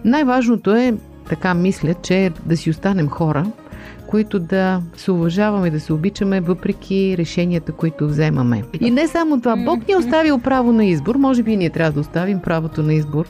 Най-важното 0.04 0.76
е 0.76 0.94
така 1.30 1.54
мисля, 1.54 1.94
че 1.94 2.30
да 2.46 2.56
си 2.56 2.70
останем 2.70 3.08
хора, 3.08 3.46
които 4.06 4.38
да 4.38 4.82
се 4.96 5.10
уважаваме, 5.10 5.68
и 5.68 5.70
да 5.70 5.80
се 5.80 5.92
обичаме, 5.92 6.40
въпреки 6.40 7.14
решенията, 7.18 7.72
които 7.72 8.08
вземаме. 8.08 8.64
И 8.80 8.90
не 8.90 9.08
само 9.08 9.40
това, 9.40 9.56
Бог 9.56 9.88
ни 9.88 9.94
е 9.94 9.96
оставил 9.96 10.38
право 10.38 10.72
на 10.72 10.84
избор, 10.84 11.16
може 11.16 11.42
би 11.42 11.56
ние 11.56 11.70
трябва 11.70 11.92
да 11.92 12.00
оставим 12.00 12.40
правото 12.40 12.82
на 12.82 12.94
избор 12.94 13.26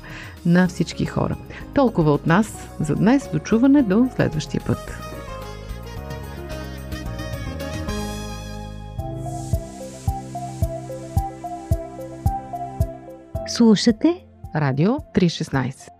на 0.47 0.69
всички 0.69 1.05
хора. 1.07 1.37
Толкова 1.75 2.13
от 2.13 2.27
нас 2.27 2.69
за 2.81 2.95
днес. 2.95 3.29
Дочуване 3.33 3.83
до 3.83 4.09
следващия 4.17 4.63
път. 4.67 4.99
Слушате 13.49 14.25
Радио 14.57 14.91
316 14.91 16.00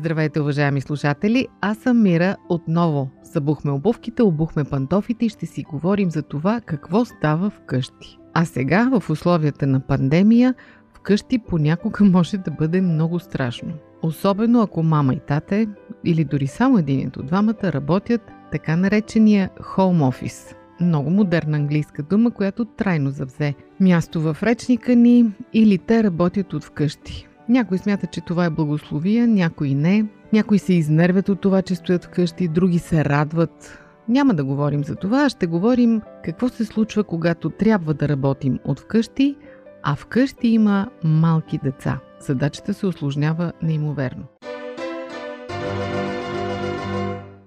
Здравейте, 0.00 0.40
уважаеми 0.40 0.80
слушатели! 0.80 1.48
Аз 1.60 1.78
съм 1.78 2.02
Мира. 2.02 2.36
Отново 2.48 3.10
събухме 3.22 3.70
обувките, 3.70 4.22
обухме 4.22 4.64
пантофите 4.64 5.24
и 5.24 5.28
ще 5.28 5.46
си 5.46 5.62
говорим 5.62 6.10
за 6.10 6.22
това 6.22 6.60
какво 6.60 7.04
става 7.04 7.50
вкъщи. 7.50 8.18
А 8.34 8.44
сега, 8.44 8.90
в 9.00 9.10
условията 9.10 9.66
на 9.66 9.80
пандемия, 9.80 10.54
вкъщи 10.94 11.38
понякога 11.38 12.04
може 12.04 12.38
да 12.38 12.50
бъде 12.50 12.80
много 12.80 13.18
страшно. 13.18 13.72
Особено 14.02 14.62
ако 14.62 14.82
мама 14.82 15.14
и 15.14 15.20
тате, 15.20 15.68
или 16.04 16.24
дори 16.24 16.46
само 16.46 16.78
един 16.78 17.10
от 17.16 17.26
двамата 17.26 17.64
работят 17.64 18.22
така 18.52 18.76
наречения 18.76 19.50
home 19.76 20.10
office. 20.10 20.54
Много 20.80 21.10
модерна 21.10 21.56
английска 21.56 22.02
дума, 22.02 22.30
която 22.30 22.64
трайно 22.64 23.10
завзе 23.10 23.54
място 23.80 24.20
в 24.20 24.36
речника 24.42 24.96
ни 24.96 25.32
или 25.52 25.78
те 25.78 26.02
работят 26.02 26.52
от 26.52 26.64
вкъщи. 26.64 27.29
Някой 27.50 27.78
смята, 27.78 28.06
че 28.06 28.20
това 28.20 28.44
е 28.44 28.50
благословия, 28.50 29.28
някои 29.28 29.74
не. 29.74 30.06
Някои 30.32 30.58
се 30.58 30.72
изнервят 30.72 31.28
от 31.28 31.40
това, 31.40 31.62
че 31.62 31.74
стоят 31.74 32.04
вкъщи, 32.04 32.48
други 32.48 32.78
се 32.78 33.04
радват. 33.04 33.78
Няма 34.08 34.34
да 34.34 34.44
говорим 34.44 34.84
за 34.84 34.96
това, 34.96 35.28
ще 35.28 35.46
говорим 35.46 36.00
какво 36.24 36.48
се 36.48 36.64
случва, 36.64 37.04
когато 37.04 37.50
трябва 37.50 37.94
да 37.94 38.08
работим 38.08 38.58
от 38.64 38.80
вкъщи, 38.80 39.36
а 39.82 39.94
вкъщи 39.94 40.48
има 40.48 40.88
малки 41.04 41.58
деца. 41.64 42.00
Задачата 42.20 42.74
се 42.74 42.86
осложнява 42.86 43.52
неимоверно. 43.62 44.24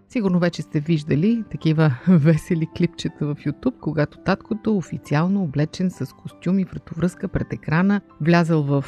Сигурно 0.10 0.40
вече 0.40 0.62
сте 0.62 0.80
виждали 0.80 1.44
такива 1.52 1.96
весели 2.08 2.68
клипчета 2.78 3.26
в 3.26 3.36
YouTube, 3.36 3.80
когато 3.82 4.18
таткото 4.18 4.78
официално 4.78 5.44
облечен 5.44 5.92
с 5.92 6.14
костюм 6.14 6.60
и 6.60 6.64
вратовръзка 6.64 7.28
пред 7.28 7.54
екрана, 7.54 8.02
влязал 8.22 8.64
в 8.64 8.86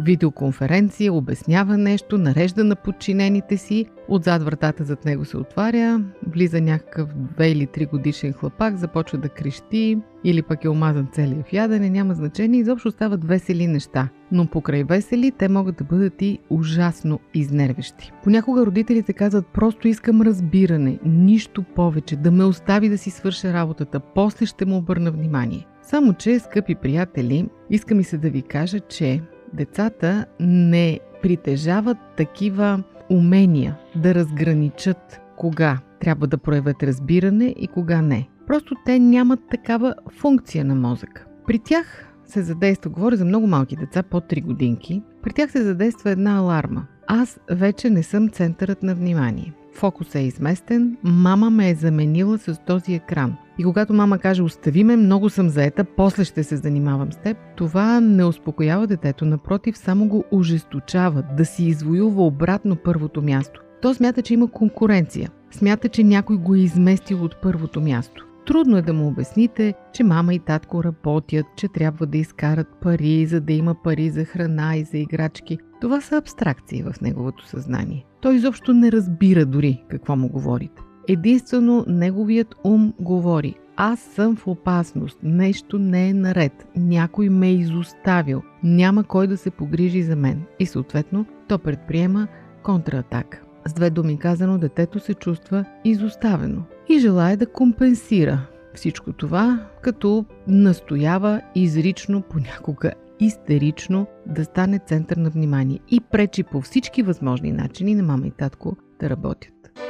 видеоконференция, 0.00 1.12
обяснява 1.12 1.78
нещо, 1.78 2.18
нарежда 2.18 2.64
на 2.64 2.76
подчинените 2.76 3.56
си, 3.56 3.86
отзад 4.08 4.42
вратата 4.42 4.84
зад 4.84 5.04
него 5.04 5.24
се 5.24 5.36
отваря, 5.36 6.00
влиза 6.26 6.60
някакъв 6.60 7.08
2 7.14 7.44
или 7.44 7.66
3 7.66 7.90
годишен 7.90 8.32
хлапак, 8.32 8.76
започва 8.76 9.18
да 9.18 9.28
крещи 9.28 9.98
или 10.24 10.42
пък 10.42 10.64
е 10.64 10.68
омазан 10.68 11.08
целият 11.12 11.46
в 11.48 11.52
ядене, 11.52 11.90
няма 11.90 12.14
значение, 12.14 12.60
изобщо 12.60 12.90
стават 12.90 13.24
весели 13.24 13.66
неща. 13.66 14.08
Но 14.32 14.46
покрай 14.46 14.84
весели 14.84 15.32
те 15.38 15.48
могат 15.48 15.76
да 15.76 15.84
бъдат 15.84 16.22
и 16.22 16.38
ужасно 16.50 17.20
изнервещи. 17.34 18.12
Понякога 18.24 18.66
родителите 18.66 19.12
казват 19.12 19.46
просто 19.46 19.88
искам 19.88 20.22
разбиране, 20.22 20.98
нищо 21.04 21.62
повече, 21.62 22.16
да 22.16 22.30
ме 22.30 22.44
остави 22.44 22.88
да 22.88 22.98
си 22.98 23.10
свърша 23.10 23.52
работата, 23.52 24.00
после 24.00 24.46
ще 24.46 24.64
му 24.64 24.76
обърна 24.76 25.10
внимание. 25.10 25.66
Само 25.82 26.14
че, 26.14 26.38
скъпи 26.38 26.74
приятели, 26.74 27.48
иска 27.70 27.94
ми 27.94 28.04
се 28.04 28.18
да 28.18 28.30
ви 28.30 28.42
кажа, 28.42 28.80
че 28.80 29.22
децата 29.54 30.26
не 30.40 31.00
притежават 31.22 31.98
такива 32.16 32.82
умения 33.10 33.76
да 33.96 34.14
разграничат 34.14 35.20
кога 35.36 35.78
трябва 36.00 36.26
да 36.26 36.38
проявят 36.38 36.82
разбиране 36.82 37.54
и 37.58 37.68
кога 37.68 38.02
не. 38.02 38.28
Просто 38.46 38.74
те 38.86 38.98
нямат 38.98 39.40
такава 39.50 39.94
функция 40.10 40.64
на 40.64 40.74
мозъка. 40.74 41.24
При 41.46 41.58
тях 41.58 42.14
се 42.26 42.42
задейства, 42.42 42.90
говоря 42.90 43.16
за 43.16 43.24
много 43.24 43.46
малки 43.46 43.76
деца, 43.76 44.02
по 44.02 44.20
3 44.20 44.42
годинки, 44.42 45.02
при 45.22 45.32
тях 45.32 45.50
се 45.50 45.62
задейства 45.62 46.10
една 46.10 46.38
аларма. 46.38 46.86
Аз 47.06 47.40
вече 47.50 47.90
не 47.90 48.02
съм 48.02 48.28
центърът 48.28 48.82
на 48.82 48.94
внимание. 48.94 49.52
Фокусът 49.74 50.14
е 50.14 50.20
изместен, 50.20 50.96
мама 51.02 51.50
ме 51.50 51.70
е 51.70 51.74
заменила 51.74 52.38
с 52.38 52.60
този 52.66 52.94
екран. 52.94 53.36
И 53.58 53.64
когато 53.64 53.94
мама 53.94 54.18
каже 54.18 54.42
остави 54.42 54.84
ме, 54.84 54.96
много 54.96 55.30
съм 55.30 55.48
заета, 55.48 55.84
после 55.84 56.24
ще 56.24 56.44
се 56.44 56.56
занимавам 56.56 57.12
с 57.12 57.16
теб, 57.16 57.36
това 57.56 58.00
не 58.00 58.24
успокоява 58.24 58.86
детето, 58.86 59.24
напротив, 59.24 59.78
само 59.78 60.08
го 60.08 60.24
ожесточава 60.30 61.22
да 61.36 61.44
си 61.44 61.64
извоюва 61.64 62.26
обратно 62.26 62.76
първото 62.76 63.22
място. 63.22 63.60
То 63.82 63.94
смята, 63.94 64.22
че 64.22 64.34
има 64.34 64.50
конкуренция. 64.50 65.30
Смята, 65.50 65.88
че 65.88 66.04
някой 66.04 66.36
го 66.36 66.54
е 66.54 66.58
изместил 66.58 67.24
от 67.24 67.36
първото 67.42 67.80
място. 67.80 68.26
Трудно 68.46 68.76
е 68.76 68.82
да 68.82 68.92
му 68.92 69.08
обясните, 69.08 69.74
че 69.92 70.04
мама 70.04 70.34
и 70.34 70.38
татко 70.38 70.84
работят, 70.84 71.46
че 71.56 71.68
трябва 71.68 72.06
да 72.06 72.18
изкарат 72.18 72.66
пари, 72.82 73.26
за 73.26 73.40
да 73.40 73.52
има 73.52 73.74
пари 73.74 74.10
за 74.10 74.24
храна 74.24 74.76
и 74.76 74.84
за 74.84 74.98
играчки. 74.98 75.58
Това 75.80 76.00
са 76.00 76.16
абстракции 76.16 76.82
в 76.82 77.00
неговото 77.02 77.46
съзнание. 77.46 78.04
Той 78.20 78.34
изобщо 78.34 78.74
не 78.74 78.92
разбира 78.92 79.46
дори 79.46 79.84
какво 79.90 80.16
му 80.16 80.28
говорите. 80.28 80.82
Единствено 81.08 81.84
неговият 81.88 82.54
ум 82.64 82.92
говори. 83.00 83.54
Аз 83.76 84.00
съм 84.00 84.36
в 84.36 84.46
опасност, 84.46 85.18
нещо 85.22 85.78
не 85.78 86.08
е 86.08 86.14
наред, 86.14 86.66
някой 86.76 87.28
ме 87.28 87.48
е 87.48 87.54
изоставил, 87.54 88.42
няма 88.62 89.04
кой 89.04 89.26
да 89.26 89.36
се 89.36 89.50
погрижи 89.50 90.02
за 90.02 90.16
мен 90.16 90.42
и 90.58 90.66
съответно 90.66 91.26
то 91.48 91.58
предприема 91.58 92.28
контратака. 92.62 93.40
С 93.66 93.72
две 93.72 93.90
думи 93.90 94.18
казано, 94.18 94.58
детето 94.58 95.00
се 95.00 95.14
чувства 95.14 95.64
изоставено 95.84 96.62
и 96.88 96.98
желая 96.98 97.36
да 97.36 97.46
компенсира 97.46 98.40
всичко 98.74 99.12
това, 99.12 99.66
като 99.82 100.24
настоява 100.48 101.40
изрично, 101.54 102.22
понякога 102.22 102.92
истерично 103.20 104.06
да 104.26 104.44
стане 104.44 104.78
център 104.78 105.16
на 105.16 105.30
внимание 105.30 105.78
и 105.90 106.00
пречи 106.00 106.42
по 106.42 106.60
всички 106.60 107.02
възможни 107.02 107.52
начини 107.52 107.94
на 107.94 108.02
мама 108.02 108.26
и 108.26 108.30
татко 108.30 108.76
да 109.00 109.10
работят. 109.10 109.83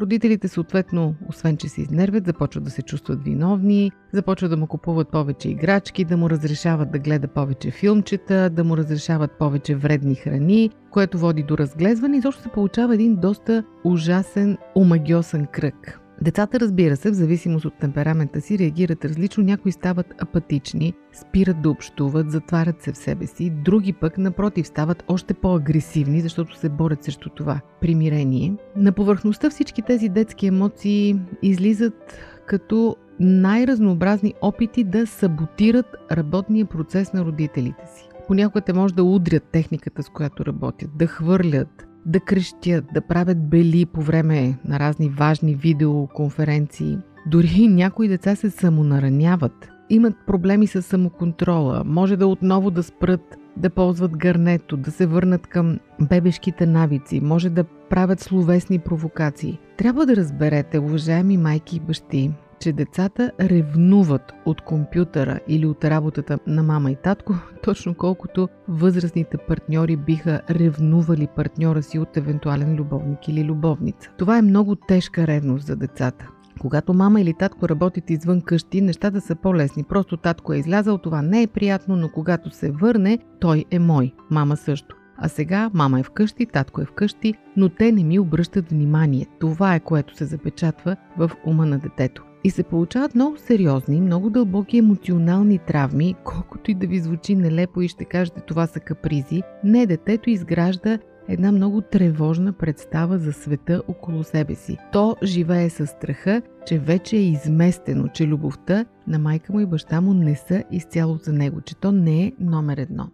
Родителите 0.00 0.48
съответно, 0.48 1.14
освен 1.28 1.56
че 1.56 1.68
се 1.68 1.80
изнервят, 1.80 2.26
започват 2.26 2.64
да 2.64 2.70
се 2.70 2.82
чувстват 2.82 3.24
виновни, 3.24 3.92
започват 4.12 4.50
да 4.50 4.56
му 4.56 4.66
купуват 4.66 5.08
повече 5.08 5.48
играчки, 5.48 6.04
да 6.04 6.16
му 6.16 6.30
разрешават 6.30 6.90
да 6.90 6.98
гледа 6.98 7.28
повече 7.28 7.70
филмчета, 7.70 8.50
да 8.50 8.64
му 8.64 8.76
разрешават 8.76 9.38
повече 9.38 9.74
вредни 9.74 10.14
храни, 10.14 10.70
което 10.90 11.18
води 11.18 11.42
до 11.42 11.58
разглезване 11.58 12.16
и 12.16 12.20
защо 12.20 12.42
се 12.42 12.48
получава 12.48 12.94
един 12.94 13.16
доста 13.16 13.64
ужасен, 13.84 14.58
омагиосен 14.74 15.46
кръг. 15.46 16.00
Децата, 16.22 16.60
разбира 16.60 16.96
се, 16.96 17.10
в 17.10 17.14
зависимост 17.14 17.64
от 17.64 17.78
темперамента 17.78 18.40
си, 18.40 18.58
реагират 18.58 19.04
различно. 19.04 19.44
Някои 19.44 19.72
стават 19.72 20.06
апатични, 20.18 20.94
спират 21.12 21.62
да 21.62 21.70
общуват, 21.70 22.30
затварят 22.30 22.82
се 22.82 22.92
в 22.92 22.96
себе 22.96 23.26
си. 23.26 23.50
Други 23.50 23.92
пък, 23.92 24.18
напротив, 24.18 24.66
стават 24.66 25.04
още 25.08 25.34
по-агресивни, 25.34 26.20
защото 26.20 26.56
се 26.56 26.68
борят 26.68 27.04
срещу 27.04 27.30
това 27.30 27.60
примирение. 27.80 28.54
На 28.76 28.92
повърхността 28.92 29.50
всички 29.50 29.82
тези 29.82 30.08
детски 30.08 30.46
емоции 30.46 31.20
излизат 31.42 32.18
като 32.46 32.96
най-разнообразни 33.20 34.34
опити 34.40 34.84
да 34.84 35.06
саботират 35.06 35.86
работния 36.12 36.66
процес 36.66 37.12
на 37.12 37.24
родителите 37.24 37.86
си. 37.96 38.08
Понякога 38.26 38.60
те 38.60 38.72
може 38.72 38.94
да 38.94 39.04
удрят 39.04 39.44
техниката, 39.52 40.02
с 40.02 40.08
която 40.08 40.46
работят, 40.46 40.90
да 40.96 41.06
хвърлят, 41.06 41.85
да 42.06 42.20
крещят, 42.20 42.84
да 42.94 43.00
правят 43.00 43.48
бели 43.48 43.86
по 43.86 44.02
време 44.02 44.58
на 44.64 44.78
разни 44.78 45.08
важни 45.08 45.54
видеоконференции. 45.54 46.98
Дори 47.26 47.68
някои 47.68 48.08
деца 48.08 48.36
се 48.36 48.50
самонараняват, 48.50 49.68
имат 49.90 50.14
проблеми 50.26 50.66
с 50.66 50.82
самоконтрола, 50.82 51.82
може 51.86 52.16
да 52.16 52.26
отново 52.26 52.70
да 52.70 52.82
спрат 52.82 53.36
да 53.56 53.70
ползват 53.70 54.16
гърнето, 54.16 54.76
да 54.76 54.90
се 54.90 55.06
върнат 55.06 55.46
към 55.46 55.78
бебешките 56.00 56.66
навици, 56.66 57.20
може 57.20 57.50
да 57.50 57.64
правят 57.64 58.20
словесни 58.20 58.78
провокации. 58.78 59.58
Трябва 59.78 60.06
да 60.06 60.16
разберете, 60.16 60.78
уважаеми 60.78 61.36
майки 61.36 61.76
и 61.76 61.80
бащи, 61.80 62.30
че 62.60 62.72
децата 62.72 63.32
ревнуват 63.40 64.32
от 64.46 64.60
компютъра 64.60 65.40
или 65.48 65.66
от 65.66 65.84
работата 65.84 66.38
на 66.46 66.62
мама 66.62 66.90
и 66.90 66.96
татко, 66.96 67.34
точно 67.62 67.94
колкото 67.94 68.48
възрастните 68.68 69.38
партньори 69.38 69.96
биха 69.96 70.40
ревнували 70.50 71.28
партньора 71.36 71.82
си 71.82 71.98
от 71.98 72.16
евентуален 72.16 72.74
любовник 72.74 73.28
или 73.28 73.44
любовница. 73.44 74.10
Това 74.18 74.38
е 74.38 74.42
много 74.42 74.76
тежка 74.76 75.26
ревност 75.26 75.66
за 75.66 75.76
децата. 75.76 76.28
Когато 76.60 76.94
мама 76.94 77.20
или 77.20 77.34
татко 77.34 77.68
работят 77.68 78.10
извън 78.10 78.40
къщи, 78.40 78.80
нещата 78.80 79.20
са 79.20 79.34
по-лесни. 79.34 79.84
Просто 79.84 80.16
татко 80.16 80.52
е 80.52 80.58
излязал, 80.58 80.98
това 80.98 81.22
не 81.22 81.42
е 81.42 81.46
приятно, 81.46 81.96
но 81.96 82.08
когато 82.08 82.50
се 82.50 82.70
върне, 82.70 83.18
той 83.40 83.64
е 83.70 83.78
мой. 83.78 84.12
Мама 84.30 84.56
също. 84.56 84.96
А 85.18 85.28
сега 85.28 85.70
мама 85.74 86.00
е 86.00 86.02
вкъщи, 86.02 86.46
татко 86.46 86.80
е 86.80 86.84
вкъщи, 86.84 87.34
но 87.56 87.68
те 87.68 87.92
не 87.92 88.04
ми 88.04 88.18
обръщат 88.18 88.70
внимание. 88.70 89.26
Това 89.40 89.74
е 89.74 89.80
което 89.80 90.16
се 90.16 90.24
запечатва 90.24 90.96
в 91.18 91.30
ума 91.46 91.66
на 91.66 91.78
детето 91.78 92.25
и 92.46 92.50
се 92.50 92.62
получават 92.62 93.14
много 93.14 93.36
сериозни, 93.36 94.00
много 94.00 94.30
дълбоки 94.30 94.78
емоционални 94.78 95.58
травми, 95.58 96.14
колкото 96.24 96.70
и 96.70 96.74
да 96.74 96.86
ви 96.86 96.98
звучи 96.98 97.34
нелепо 97.34 97.82
и 97.82 97.88
ще 97.88 98.04
кажете 98.04 98.40
това 98.40 98.66
са 98.66 98.80
капризи. 98.80 99.42
Не, 99.64 99.86
детето 99.86 100.30
изгражда 100.30 100.98
една 101.28 101.52
много 101.52 101.80
тревожна 101.80 102.52
представа 102.52 103.18
за 103.18 103.32
света 103.32 103.82
около 103.88 104.24
себе 104.24 104.54
си. 104.54 104.76
То 104.92 105.16
живее 105.22 105.70
със 105.70 105.90
страха, 105.90 106.42
че 106.66 106.78
вече 106.78 107.16
е 107.16 107.20
изместено, 107.20 108.08
че 108.08 108.26
любовта 108.26 108.84
на 109.06 109.18
майка 109.18 109.52
му 109.52 109.60
и 109.60 109.66
баща 109.66 110.00
му 110.00 110.14
не 110.14 110.36
са 110.36 110.64
изцяло 110.72 111.16
за 111.16 111.32
него, 111.32 111.60
че 111.60 111.76
то 111.76 111.92
не 111.92 112.24
е 112.24 112.32
номер 112.40 112.76
едно. 112.76 113.08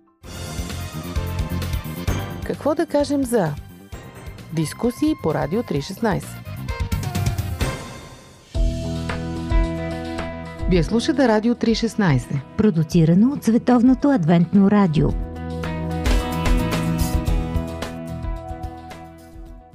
Какво 2.47 2.75
да 2.75 2.87
кажем 2.87 3.25
за 3.25 3.49
дискусии 4.55 5.15
по 5.23 5.35
Радио 5.35 5.63
316? 5.63 6.52
Вие 10.73 10.83
слушате 10.83 11.29
Радио 11.29 11.55
316. 11.55 12.41
Продуцирано 12.57 13.33
от 13.33 13.45
Световното 13.45 14.11
адвентно 14.11 14.71
радио. 14.71 15.09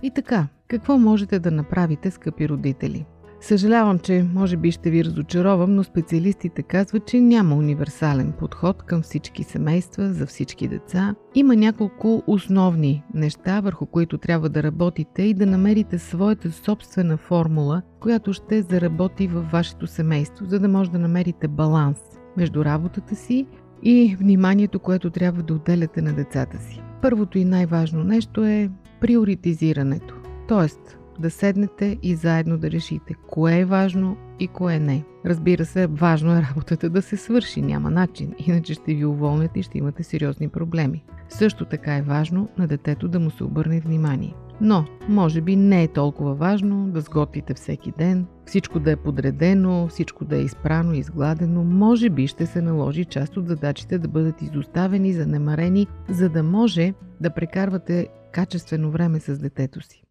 И 0.04 0.12
така, 0.12 0.48
какво 0.68 0.98
можете 0.98 1.40
да 1.40 1.52
направите, 1.52 2.12
скъпи 2.12 2.50
родители? 2.50 3.06
Съжалявам, 3.42 4.00
че 4.00 4.26
може 4.34 4.58
би 4.58 4.72
ще 4.72 4.90
ви 4.90 5.06
разочаровам, 5.06 5.76
но 5.76 5.84
специалистите 5.84 6.64
казват, 6.64 7.06
че 7.06 7.22
няма 7.22 7.56
универсален 7.56 8.34
подход 8.40 8.84
към 8.84 9.02
всички 9.02 9.44
семейства, 9.44 10.14
за 10.14 10.26
всички 10.26 10.68
деца. 10.68 11.16
Има 11.36 11.56
няколко 11.56 12.24
основни 12.28 13.04
неща, 13.14 13.60
върху 13.60 13.86
които 13.86 14.18
трябва 14.18 14.50
да 14.50 14.64
работите 14.64 15.22
и 15.22 15.34
да 15.34 15.46
намерите 15.46 16.00
своята 16.00 16.52
собствена 16.52 17.18
формула, 17.18 17.82
която 18.00 18.34
ще 18.34 18.62
заработи 18.62 19.28
във 19.28 19.52
вашето 19.52 19.88
семейство, 19.88 20.46
за 20.46 20.60
да 20.60 20.68
може 20.68 20.92
да 20.92 21.00
намерите 21.00 21.48
баланс 21.48 21.98
между 22.38 22.66
работата 22.66 23.16
си 23.16 23.48
и 23.84 24.16
вниманието, 24.20 24.80
което 24.80 25.10
трябва 25.10 25.44
да 25.44 25.54
отделяте 25.54 26.02
на 26.02 26.14
децата 26.14 26.58
си. 26.58 26.82
Първото 27.02 27.38
и 27.38 27.46
най-важно 27.46 28.04
нещо 28.04 28.44
е 28.44 28.70
приоритизирането. 29.02 30.16
Тоест, 30.48 31.00
да 31.20 31.30
седнете 31.30 31.98
и 32.04 32.16
заедно 32.16 32.58
да 32.58 32.72
решите 32.72 33.14
кое 33.28 33.60
е 33.60 33.66
важно 33.66 34.18
и 34.40 34.48
кое 34.48 34.80
не. 34.80 35.04
Разбира 35.26 35.66
се, 35.66 35.88
важно 35.88 36.38
е 36.38 36.42
работата 36.42 36.90
да 36.90 37.02
се 37.02 37.18
свърши, 37.18 37.62
няма 37.62 37.92
начин, 37.92 38.34
иначе 38.38 38.74
ще 38.74 38.94
ви 38.94 39.06
уволнят 39.06 39.58
и 39.58 39.64
ще 39.64 39.78
имате 39.78 40.04
сериозни 40.04 40.50
проблеми. 40.50 41.04
Също 41.30 41.66
така 41.66 41.96
е 41.96 42.02
важно 42.02 42.50
на 42.58 42.68
детето 42.68 43.08
да 43.08 43.20
му 43.20 43.32
се 43.32 43.44
обърне 43.44 43.80
внимание. 43.80 44.34
Но, 44.62 44.86
може 45.10 45.42
би 45.42 45.56
не 45.56 45.84
е 45.84 45.88
толкова 45.88 46.36
важно 46.36 46.88
да 46.88 47.02
сготвите 47.02 47.54
всеки 47.54 47.94
ден, 47.98 48.26
всичко 48.46 48.80
да 48.80 48.92
е 48.92 48.96
подредено, 48.96 49.88
всичко 49.88 50.26
да 50.26 50.38
е 50.38 50.42
изпрано 50.42 50.94
и 50.94 50.98
изгладено. 50.98 51.64
Може 51.64 52.10
би 52.10 52.28
ще 52.28 52.46
се 52.46 52.62
наложи 52.62 53.06
част 53.06 53.38
от 53.38 53.48
задачите 53.48 53.98
да 53.98 54.08
бъдат 54.08 54.42
изоставени, 54.42 55.14
занемарени, 55.14 55.88
за 56.10 56.30
да 56.30 56.44
може 56.44 56.94
да 57.22 57.30
прекарвате 57.30 58.08
качествено 58.32 58.92
време 58.92 59.20
с 59.20 59.40
детето 59.40 59.82
си. 59.82 60.07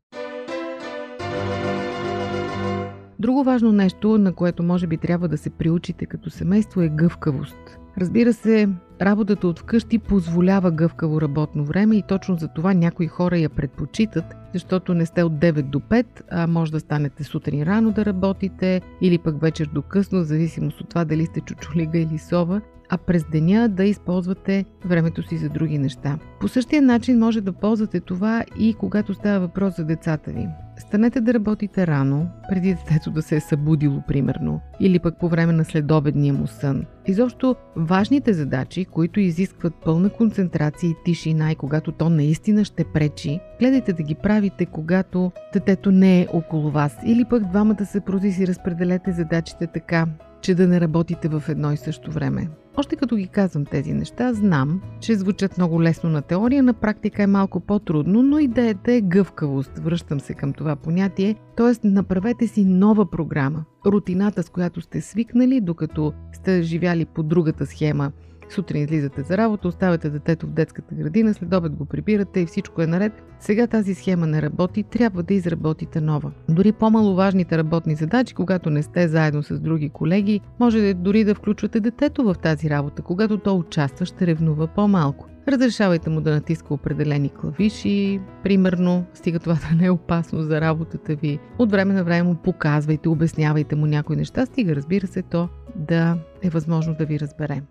Друго 3.19 3.45
важно 3.45 3.73
нещо, 3.73 4.19
на 4.19 4.33
което 4.33 4.63
може 4.63 4.87
би 4.87 4.97
трябва 4.97 5.29
да 5.29 5.39
се 5.39 5.51
приучите 5.51 6.07
като 6.07 6.31
семейство 6.31 6.83
е 6.83 6.89
гъвкавост. 6.89 7.79
Разбира 7.99 8.33
се, 8.33 8.69
работата 9.01 9.49
от 9.49 9.59
вкъщи 9.59 9.99
позволява 9.99 10.71
гъвкаво 10.71 11.21
работно 11.21 11.65
време 11.65 11.97
и 11.97 12.03
точно 12.03 12.37
за 12.37 12.49
това 12.49 12.75
някои 12.75 13.07
хора 13.07 13.39
я 13.39 13.51
предпочитат, 13.51 14.25
защото 14.53 14.95
не 14.95 15.07
сте 15.07 15.23
от 15.23 15.33
9 15.33 15.63
до 15.63 15.81
5, 15.81 16.07
а 16.31 16.47
може 16.47 16.73
да 16.73 16.81
станете 16.81 17.25
сутрин 17.25 17.63
рано 17.63 17.93
да 17.93 18.05
работите 18.05 18.81
или 19.01 19.19
пък 19.19 19.41
вечер 19.41 19.71
до 19.75 19.83
късно, 19.83 20.21
в 20.21 20.25
зависимост 20.25 20.81
от 20.81 20.89
това 20.89 21.05
дали 21.05 21.27
сте 21.27 21.41
чучулига 21.41 21.99
или 21.99 22.19
сова 22.19 22.61
а 22.89 22.97
през 22.97 23.25
деня 23.33 23.69
да 23.69 23.85
използвате 23.85 24.65
времето 24.85 25.23
си 25.23 25.37
за 25.37 25.49
други 25.49 25.79
неща. 25.79 26.19
По 26.41 26.49
същия 26.49 26.83
начин 26.83 27.19
може 27.19 27.41
да 27.41 27.53
ползвате 27.53 28.01
това 28.01 28.45
и 28.59 28.75
когато 28.75 29.15
става 29.15 29.41
въпрос 29.41 29.77
за 29.77 29.85
децата 29.85 30.31
ви. 30.31 30.49
Станете 30.79 31.21
да 31.21 31.35
работите 31.35 31.87
рано, 31.87 32.29
преди 32.49 32.75
детето 32.75 33.11
да 33.11 33.23
се 33.23 33.37
е 33.37 33.41
събудило, 33.41 34.03
примерно, 34.09 34.61
или 34.81 34.99
пък 34.99 35.19
по 35.21 35.29
време 35.29 35.53
на 35.53 35.65
следобедния 35.65 36.35
му 36.35 36.47
сън. 36.47 36.85
Изобщо 37.07 37.57
важните 37.77 38.33
задачи, 38.33 38.85
които 38.85 39.21
изискват 39.21 39.75
пълна 39.85 40.11
концентрация 40.11 40.91
и 40.91 40.97
тишина 41.05 41.53
и 41.53 41.55
когато 41.55 41.93
то 41.93 42.11
наистина 42.11 42.65
ще 42.65 42.85
пречи, 42.85 43.41
гледайте 43.61 43.93
да 43.93 44.03
ги 44.03 44.15
правите, 44.15 44.67
когато 44.67 45.33
детето 45.53 45.93
не 45.93 46.21
е 46.21 46.27
около 46.33 46.71
вас. 46.71 46.97
Или 47.07 47.25
пък 47.25 47.49
двамата 47.49 47.87
се 47.87 48.01
прози 48.01 48.33
си 48.33 48.47
разпределете 48.47 49.13
задачите 49.13 49.67
така, 49.67 50.07
че 50.41 50.55
да 50.55 50.69
не 50.69 50.81
работите 50.81 51.29
в 51.29 51.43
едно 51.49 51.73
и 51.73 51.77
също 51.77 52.11
време. 52.11 52.49
Още 52.77 52.97
като 52.97 53.17
ги 53.17 53.29
казвам 53.29 53.65
тези 53.65 53.93
неща, 53.93 54.33
знам, 54.33 54.81
че 55.01 55.15
звучат 55.15 55.59
много 55.59 55.83
лесно 55.83 56.11
на 56.11 56.23
теория, 56.23 56.63
на 56.63 56.75
практика 56.75 57.23
е 57.23 57.27
малко 57.27 57.61
по-трудно, 57.61 58.23
но 58.23 58.39
идеята 58.39 58.93
е 58.93 59.01
гъвкавост. 59.01 59.79
Връщам 59.79 60.21
се 60.21 60.35
към 60.35 60.53
това 60.53 60.77
понятие, 60.77 61.37
т.е. 61.57 61.89
направете 61.89 62.47
си 62.47 62.65
нова 62.65 63.11
програма. 63.11 63.65
Рутината, 63.87 64.43
с 64.43 64.51
която 64.51 64.81
сте 64.81 65.01
свикнали, 65.01 65.61
докато 65.61 66.13
сте 66.33 66.63
живяли 66.63 67.05
по 67.05 67.23
другата 67.23 67.67
схема 67.67 68.13
Сутрин 68.51 68.83
излизате 68.83 69.23
за 69.23 69.39
работа, 69.39 69.69
оставяте 69.69 70.11
детето 70.11 70.47
в 70.47 70.51
детската 70.51 70.95
градина, 70.95 71.35
след 71.35 71.55
обед 71.55 71.77
го 71.77 71.85
прибирате 71.85 72.41
и 72.41 72.47
всичко 72.47 72.83
е 72.83 72.87
наред. 72.87 73.13
Сега 73.41 73.67
тази 73.67 73.95
схема 73.95 74.27
не 74.27 74.43
работи, 74.43 74.83
трябва 74.83 75.23
да 75.23 75.35
изработите 75.35 76.01
нова. 76.01 76.33
Дори 76.49 76.73
по-маловажните 76.73 77.59
работни 77.59 77.95
задачи, 77.95 78.35
когато 78.35 78.71
не 78.71 78.83
сте 78.83 79.09
заедно 79.09 79.43
с 79.43 79.61
други 79.61 79.89
колеги, 79.89 80.41
може 80.61 80.95
дори 80.95 81.25
да 81.25 81.35
включвате 81.35 81.81
детето 81.81 82.25
в 82.25 82.35
тази 82.35 82.71
работа. 82.71 83.03
Когато 83.03 83.39
то 83.39 83.57
участва, 83.57 84.07
ще 84.07 84.27
ревнува 84.27 84.67
по-малко. 84.67 85.27
Разрешавайте 85.49 86.11
му 86.11 86.21
да 86.21 86.31
натиска 86.31 86.75
определени 86.75 87.31
клавиши, 87.31 88.21
примерно, 88.43 89.05
стига 89.15 89.39
това 89.39 89.55
да 89.71 89.77
не 89.77 89.87
е 89.87 89.91
опасно 89.91 90.43
за 90.43 90.61
работата 90.61 91.15
ви. 91.15 91.39
От 91.59 91.71
време 91.71 91.95
на 91.95 92.05
време 92.05 92.23
му 92.23 92.35
показвайте, 92.35 93.09
обяснявайте 93.09 93.77
му 93.77 93.87
някои 93.87 94.17
неща, 94.17 94.47
стига 94.47 94.77
разбира 94.77 95.07
се 95.07 95.23
то 95.23 95.49
да 95.77 96.19
е 96.43 96.51
възможно 96.51 96.95
да 96.99 97.07
ви 97.07 97.21
разбере. 97.21 97.63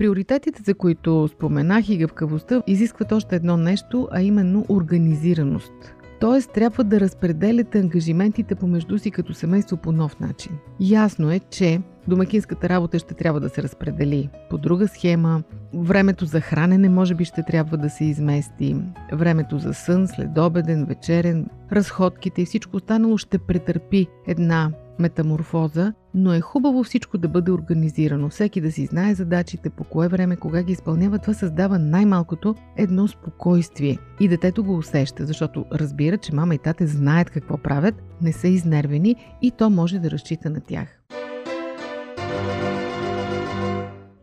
Приоритетите, 0.00 0.62
за 0.62 0.74
които 0.74 1.28
споменах 1.28 1.88
и 1.88 1.96
гъвкавостта, 1.96 2.62
изискват 2.66 3.12
още 3.12 3.36
едно 3.36 3.56
нещо, 3.56 4.08
а 4.12 4.22
именно 4.22 4.64
организираност. 4.68 5.72
Тоест, 6.20 6.52
трябва 6.52 6.84
да 6.84 7.00
разпределяте 7.00 7.78
ангажиментите 7.78 8.54
помежду 8.54 8.98
си 8.98 9.10
като 9.10 9.34
семейство 9.34 9.76
по 9.76 9.92
нов 9.92 10.20
начин. 10.20 10.52
Ясно 10.80 11.30
е, 11.30 11.38
че 11.38 11.80
домакинската 12.08 12.68
работа 12.68 12.98
ще 12.98 13.14
трябва 13.14 13.40
да 13.40 13.48
се 13.48 13.62
разпредели 13.62 14.28
по 14.50 14.58
друга 14.58 14.88
схема, 14.88 15.42
времето 15.74 16.24
за 16.24 16.40
хранене 16.40 16.88
може 16.88 17.14
би 17.14 17.24
ще 17.24 17.42
трябва 17.42 17.76
да 17.76 17.90
се 17.90 18.04
измести, 18.04 18.76
времето 19.12 19.58
за 19.58 19.74
сън, 19.74 20.08
следобеден, 20.08 20.84
вечерен, 20.84 21.46
разходките 21.72 22.42
и 22.42 22.46
всичко 22.46 22.76
останало 22.76 23.18
ще 23.18 23.38
претърпи 23.38 24.06
една 24.26 24.70
метаморфоза, 24.98 25.92
но 26.14 26.34
е 26.34 26.40
хубаво 26.40 26.84
всичко 26.84 27.18
да 27.18 27.28
бъде 27.28 27.50
организирано, 27.50 28.28
всеки 28.28 28.60
да 28.60 28.72
си 28.72 28.86
знае 28.86 29.14
задачите, 29.14 29.70
по 29.70 29.84
кое 29.84 30.08
време, 30.08 30.36
кога 30.36 30.62
ги 30.62 30.72
изпълнява. 30.72 31.18
Това 31.18 31.34
създава 31.34 31.78
най-малкото 31.78 32.54
едно 32.76 33.08
спокойствие. 33.08 33.98
И 34.20 34.28
детето 34.28 34.64
го 34.64 34.76
усеща, 34.76 35.26
защото 35.26 35.64
разбира, 35.72 36.18
че 36.18 36.34
мама 36.34 36.54
и 36.54 36.58
тате 36.58 36.86
знаят 36.86 37.30
какво 37.30 37.58
правят, 37.58 37.94
не 38.22 38.32
са 38.32 38.48
изнервени 38.48 39.16
и 39.42 39.50
то 39.50 39.70
може 39.70 39.98
да 39.98 40.10
разчита 40.10 40.50
на 40.50 40.60
тях. 40.60 40.88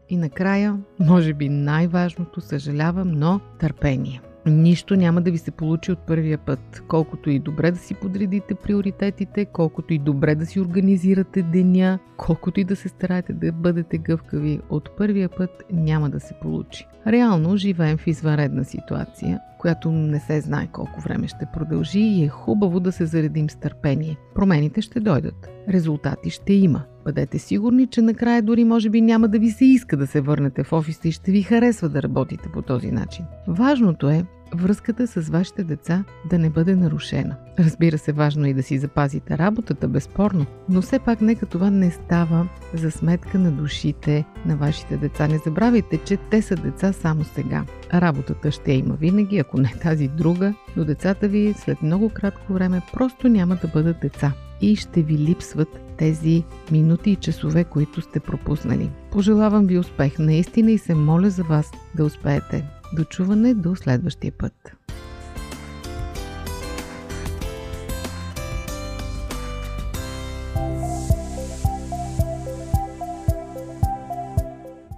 И 0.09 0.17
накрая, 0.17 0.77
може 0.99 1.33
би 1.33 1.49
най-важното, 1.49 2.41
съжалявам, 2.41 3.11
но 3.11 3.39
търпение. 3.59 4.21
Нищо 4.47 4.95
няма 4.95 5.21
да 5.21 5.31
ви 5.31 5.37
се 5.37 5.51
получи 5.51 5.91
от 5.91 5.99
първия 5.99 6.37
път. 6.37 6.83
Колкото 6.87 7.29
и 7.29 7.39
добре 7.39 7.71
да 7.71 7.77
си 7.77 7.93
подредите 7.93 8.55
приоритетите, 8.55 9.45
колкото 9.45 9.93
и 9.93 9.99
добре 9.99 10.35
да 10.35 10.45
си 10.45 10.59
организирате 10.59 11.41
деня, 11.41 11.99
колкото 12.17 12.59
и 12.59 12.63
да 12.63 12.75
се 12.75 12.89
стараете 12.89 13.33
да 13.33 13.51
бъдете 13.51 13.97
гъвкави, 13.97 14.59
от 14.69 14.97
първия 14.97 15.29
път 15.29 15.63
няма 15.71 16.09
да 16.09 16.19
се 16.19 16.33
получи. 16.41 16.87
Реално 17.07 17.57
живеем 17.57 17.97
в 17.97 18.07
извънредна 18.07 18.63
ситуация, 18.63 19.39
която 19.59 19.91
не 19.91 20.19
се 20.19 20.41
знае 20.41 20.67
колко 20.71 21.01
време 21.01 21.27
ще 21.27 21.47
продължи 21.53 21.99
и 21.99 22.23
е 22.23 22.29
хубаво 22.29 22.79
да 22.79 22.91
се 22.91 23.05
заредим 23.05 23.49
с 23.49 23.55
търпение. 23.55 24.17
Промените 24.35 24.81
ще 24.81 24.99
дойдат. 24.99 25.49
Резултати 25.69 26.29
ще 26.29 26.53
има. 26.53 26.81
Бъдете 27.05 27.39
сигурни, 27.39 27.87
че 27.87 28.01
накрая 28.01 28.41
дори 28.41 28.63
може 28.63 28.89
би 28.89 29.01
няма 29.01 29.27
да 29.27 29.39
ви 29.39 29.49
се 29.49 29.65
иска 29.65 29.97
да 29.97 30.07
се 30.07 30.21
върнете 30.21 30.63
в 30.63 30.73
офиса 30.73 31.07
и 31.07 31.11
ще 31.11 31.31
ви 31.31 31.41
харесва 31.41 31.89
да 31.89 32.03
работите 32.03 32.49
по 32.53 32.61
този 32.61 32.91
начин. 32.91 33.25
Важното 33.47 34.09
е 34.09 34.25
връзката 34.55 35.07
с 35.07 35.29
вашите 35.29 35.63
деца 35.63 36.03
да 36.29 36.39
не 36.39 36.49
бъде 36.49 36.75
нарушена. 36.75 37.35
Разбира 37.59 37.97
се, 37.97 38.11
важно 38.11 38.47
е 38.47 38.53
да 38.53 38.63
си 38.63 38.77
запазите 38.77 39.37
работата, 39.37 39.87
безспорно, 39.87 40.45
но 40.69 40.81
все 40.81 40.99
пак 40.99 41.21
нека 41.21 41.45
това 41.45 41.69
не 41.69 41.91
става 41.91 42.47
за 42.73 42.91
сметка 42.91 43.39
на 43.39 43.51
душите 43.51 44.25
на 44.45 44.55
вашите 44.55 44.97
деца. 44.97 45.27
Не 45.27 45.37
забравяйте, 45.37 45.97
че 45.97 46.17
те 46.17 46.41
са 46.41 46.55
деца 46.55 46.93
само 46.93 47.23
сега. 47.23 47.65
Работата 47.93 48.51
ще 48.51 48.71
има 48.71 48.93
винаги, 48.93 49.39
ако 49.39 49.61
не 49.61 49.73
тази 49.81 50.07
друга, 50.07 50.53
но 50.75 50.85
децата 50.85 51.27
ви 51.27 51.53
след 51.57 51.81
много 51.81 52.09
кратко 52.09 52.53
време 52.53 52.81
просто 52.93 53.27
няма 53.27 53.55
да 53.55 53.67
бъдат 53.67 53.99
деца 54.01 54.33
и 54.61 54.75
ще 54.75 55.01
ви 55.01 55.17
липсват 55.17 55.79
тези 55.97 56.43
минути 56.71 57.11
и 57.11 57.15
часове, 57.15 57.63
които 57.63 58.01
сте 58.01 58.19
пропуснали. 58.19 58.89
Пожелавам 59.11 59.65
ви 59.65 59.77
успех 59.77 60.19
наистина 60.19 60.71
и 60.71 60.77
се 60.77 60.95
моля 60.95 61.29
за 61.29 61.43
вас 61.43 61.71
да 61.95 62.05
успеете. 62.05 62.76
Дочуване 62.93 63.53
до 63.53 63.75
следващия 63.75 64.31
път. 64.31 64.53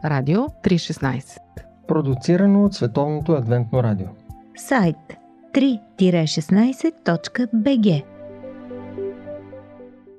Радио 0.05 0.39
316 0.39 1.37
Продуцирано 1.87 2.65
от 2.65 2.73
Световното 2.73 3.31
адвентно 3.31 3.83
радио. 3.83 4.07
Сайт 4.57 4.97
3-16.bg 5.53 8.03